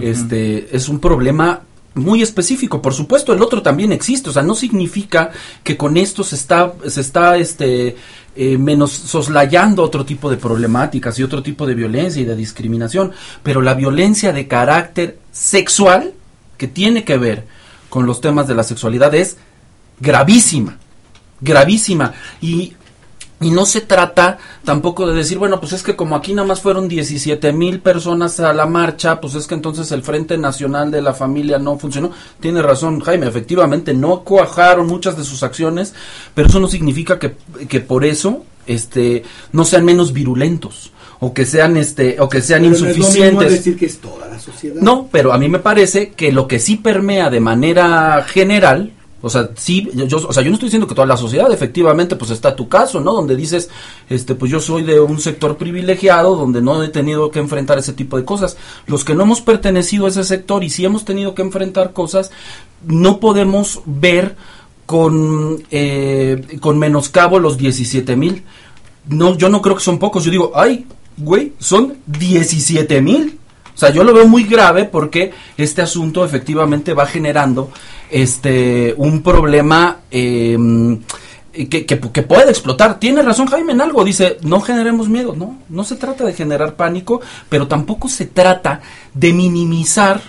[0.00, 1.60] Este es un problema
[1.94, 2.80] muy específico.
[2.80, 4.30] Por supuesto, el otro también existe.
[4.30, 5.30] O sea, no significa
[5.62, 7.96] que con esto se está se está este
[8.34, 13.12] eh, menos soslayando otro tipo de problemáticas y otro tipo de violencia y de discriminación,
[13.42, 16.14] pero la violencia de carácter sexual
[16.56, 17.44] que tiene que ver
[17.90, 19.36] con los temas de la sexualidad es
[20.00, 20.78] gravísima
[21.42, 22.14] gravísima.
[22.40, 22.72] Y,
[23.40, 26.60] y no se trata tampoco de decir, bueno, pues es que como aquí nada más
[26.60, 31.02] fueron 17 mil personas a la marcha, pues es que entonces el Frente Nacional de
[31.02, 32.12] la Familia no funcionó.
[32.40, 35.92] Tiene razón Jaime, efectivamente no cuajaron muchas de sus acciones,
[36.34, 37.34] pero eso no significa que,
[37.68, 42.64] que por eso este, no sean menos virulentos o que sean este o que sean
[42.64, 43.32] insuficientes.
[43.32, 44.80] No decir que es toda la sociedad.
[44.80, 48.92] No, pero a mí me parece que lo que sí permea de manera general
[49.22, 52.16] o sea, sí, yo, o sea, yo no estoy diciendo que toda la sociedad, efectivamente,
[52.16, 53.12] pues está tu caso, ¿no?
[53.12, 53.70] Donde dices,
[54.10, 57.92] este, pues yo soy de un sector privilegiado, donde no he tenido que enfrentar ese
[57.92, 58.56] tipo de cosas.
[58.86, 62.32] Los que no hemos pertenecido a ese sector y sí hemos tenido que enfrentar cosas,
[62.84, 64.34] no podemos ver
[64.86, 68.42] con, eh, con menoscabo los 17 mil.
[69.08, 70.24] No, yo no creo que son pocos.
[70.24, 73.38] Yo digo, ay, güey, son 17 mil.
[73.74, 77.70] O sea, yo lo veo muy grave porque este asunto efectivamente va generando
[78.10, 81.00] este un problema em,
[81.52, 82.98] que, que, puede explotar.
[82.98, 86.74] Tiene razón Jaime en algo, dice, no generemos miedo, no, no se trata de generar
[86.74, 88.80] pánico, pero tampoco se trata
[89.12, 90.20] de minimizar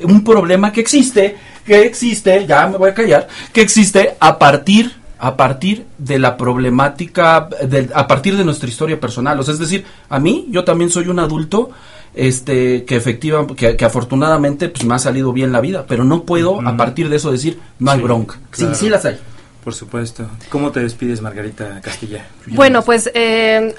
[0.00, 4.96] un problema que existe, que existe, ya me voy a callar, que existe a partir
[5.20, 7.48] a partir de la problemática,
[7.94, 9.40] a partir de nuestra historia personal.
[9.40, 11.70] O sea, es decir, a mí, yo también soy un adulto
[12.18, 16.60] este que efectivamente que, afortunadamente pues me ha salido bien la vida pero no puedo
[16.66, 19.18] a partir de eso decir no hay bronca sí sí las hay
[19.64, 20.26] por supuesto.
[20.50, 22.26] ¿Cómo te despides, Margarita Castilla?
[22.46, 23.74] Bueno, pues eh,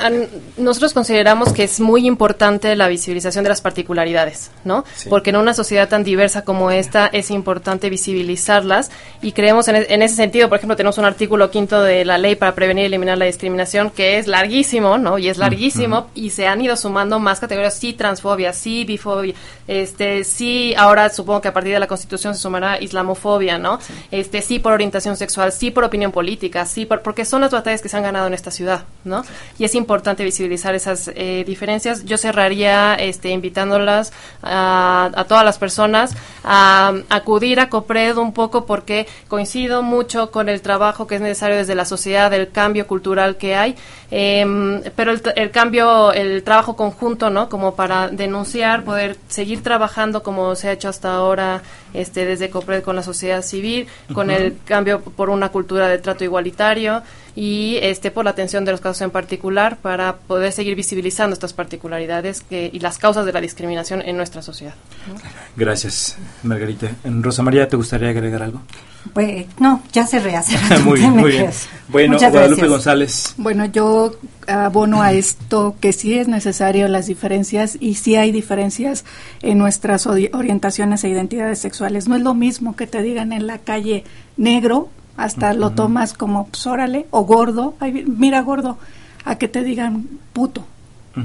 [0.57, 4.83] nosotros consideramos que es muy importante la visibilización de las particularidades, ¿no?
[5.09, 10.05] Porque en una sociedad tan diversa como esta es importante visibilizarlas y creemos en, e,
[10.05, 13.17] ese sentido, por ejemplo, tenemos un artículo quinto de la ley para prevenir y eliminar
[13.17, 15.17] la discriminación que es larguísimo, ¿no?
[15.17, 19.33] Y es larguísimo y se han ido sumando más categorías, sí transfobia, sí bifobia,
[19.67, 23.79] este, sí ahora supongo que a partir de la Constitución se sumará islamofobia, ¿no?
[24.11, 27.81] Este, sí por orientación sexual, sí sí por opinión política, sí porque son las batallas
[27.81, 29.23] que se han ganado en esta ciudad, ¿no?
[29.57, 32.05] Y es importante visibilizar esas eh, diferencias.
[32.05, 34.11] Yo cerraría este, invitándolas
[34.41, 40.49] a, a todas las personas a, acudir a COPRED un poco porque coincido mucho con
[40.49, 43.75] el trabajo que es necesario desde la sociedad, el cambio cultural que hay,
[44.11, 47.49] em, pero el, el, cambio, el trabajo conjunto, ¿no?
[47.49, 51.61] Como para denunciar, poder seguir trabajando como se ha hecho hasta ahora
[51.93, 56.23] este, desde COPRED con la sociedad civil, con el cambio por una cultura de trato
[56.23, 57.03] igualitario
[57.35, 61.53] y este, por la atención de los casos en particular para poder seguir visibilizando estas
[61.53, 64.73] particularidades que, y las causas de la discriminación en nuestra sociedad.
[65.55, 66.91] Gracias, Margarita.
[67.03, 68.61] Rosa María, ¿te gustaría agregar algo?
[69.13, 70.57] Pues, no, ya se rehace.
[70.83, 71.49] muy bien, muy bien.
[71.87, 73.33] Bueno, Guadalupe González.
[73.37, 74.15] Bueno, yo
[74.47, 79.05] abono a esto que sí es necesario las diferencias y sí hay diferencias
[79.41, 82.07] en nuestras orientaciones e identidades sexuales.
[82.07, 84.03] No es lo mismo que te digan en la calle
[84.37, 84.89] negro,
[85.19, 88.77] hasta lo tomas como, pues, órale, o gordo, mira gordo,
[89.25, 90.65] a que te digan puto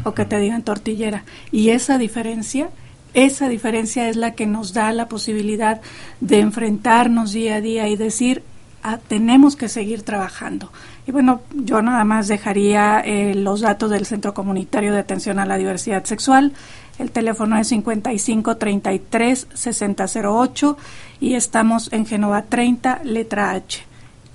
[0.04, 1.24] o que te digan tortillera.
[1.52, 2.70] Y esa diferencia
[3.14, 5.80] esa diferencia es la que nos da la posibilidad
[6.20, 8.42] de enfrentarnos día a día y decir,
[8.82, 10.72] ah, tenemos que seguir trabajando.
[11.06, 15.46] Y bueno, yo nada más dejaría eh, los datos del Centro Comunitario de Atención a
[15.46, 16.52] la Diversidad Sexual.
[16.98, 20.76] El teléfono es 55 33 6008
[21.24, 23.82] y estamos en Genova 30, letra H.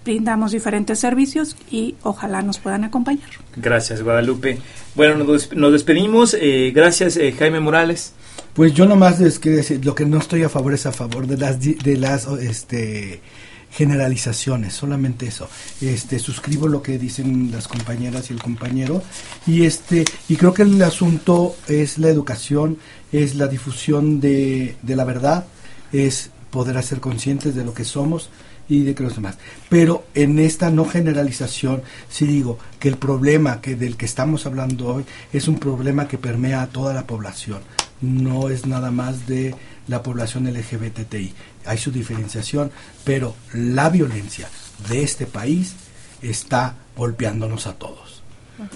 [0.04, 3.30] Brindamos diferentes servicios y ojalá nos puedan acompañar.
[3.56, 4.58] Gracias, Guadalupe.
[4.96, 6.34] Bueno, nos, despedimos.
[6.34, 8.14] Eh, gracias, eh, Jaime Morales.
[8.56, 11.28] Pues yo nomás les quiero decir, lo que no estoy a favor es a favor
[11.28, 13.22] de las, de las este,
[13.70, 15.48] generalizaciones, solamente eso.
[15.82, 19.04] Este, suscribo lo que dicen las compañeras y el compañero
[19.46, 22.80] y este y creo que el asunto es la educación,
[23.12, 25.46] es la difusión de, de la verdad,
[25.94, 28.30] es poder hacer conscientes de lo que somos
[28.68, 29.38] y de que los demás.
[29.70, 34.88] Pero en esta no generalización, sí digo que el problema que del que estamos hablando
[34.94, 37.62] hoy es un problema que permea a toda la población
[38.02, 39.56] no es nada más de
[39.88, 41.34] la población LGBTI.
[41.66, 42.72] Hay su diferenciación,
[43.04, 44.50] pero la violencia
[44.90, 45.76] de este país
[46.22, 48.24] está golpeándonos a todos.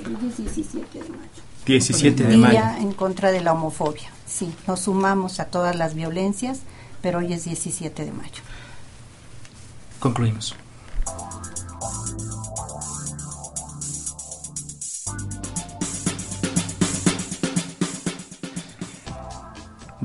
[0.05, 1.29] El 17 de mayo.
[1.65, 2.51] 17 de mayo.
[2.51, 4.09] Día en contra de la homofobia.
[4.25, 6.59] Sí, nos sumamos a todas las violencias,
[7.03, 8.41] pero hoy es 17 de mayo.
[9.99, 10.55] Concluimos.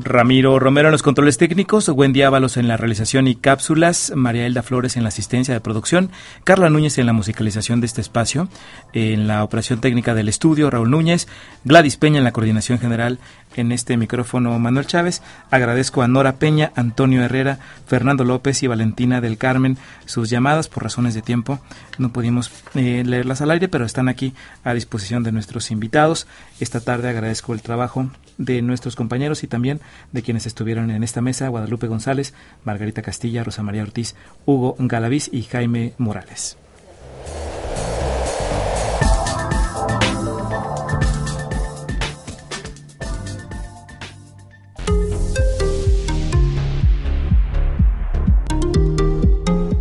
[0.04, 4.62] Ramiro Romero en los controles técnicos, Wendy Ábalos en la realización y cápsulas, María Elda
[4.62, 6.10] Flores en la asistencia de producción,
[6.44, 8.48] Carla Núñez en la musicalización de este espacio,
[8.92, 11.28] en la operación técnica del estudio, Raúl Núñez,
[11.64, 13.18] Gladys Peña en la coordinación general,
[13.56, 15.22] en este micrófono Manuel Chávez.
[15.50, 20.82] Agradezco a Nora Peña, Antonio Herrera, Fernando López y Valentina del Carmen sus llamadas por
[20.82, 21.60] razones de tiempo.
[21.98, 24.34] No pudimos eh, leerlas al aire, pero están aquí
[24.64, 26.26] a disposición de nuestros invitados.
[26.60, 28.08] Esta tarde agradezco el trabajo
[28.38, 29.80] de nuestros compañeros y también
[30.12, 32.32] de quienes estuvieron en esta mesa, Guadalupe González,
[32.64, 34.14] Margarita Castilla, Rosa María Ortiz,
[34.46, 36.56] Hugo Galaviz y Jaime Morales.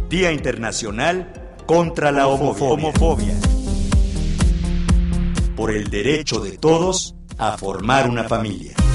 [0.10, 1.32] Día Internacional
[1.68, 3.36] contra la homofobia.
[5.56, 8.87] Por el derecho de todos a formar una familia.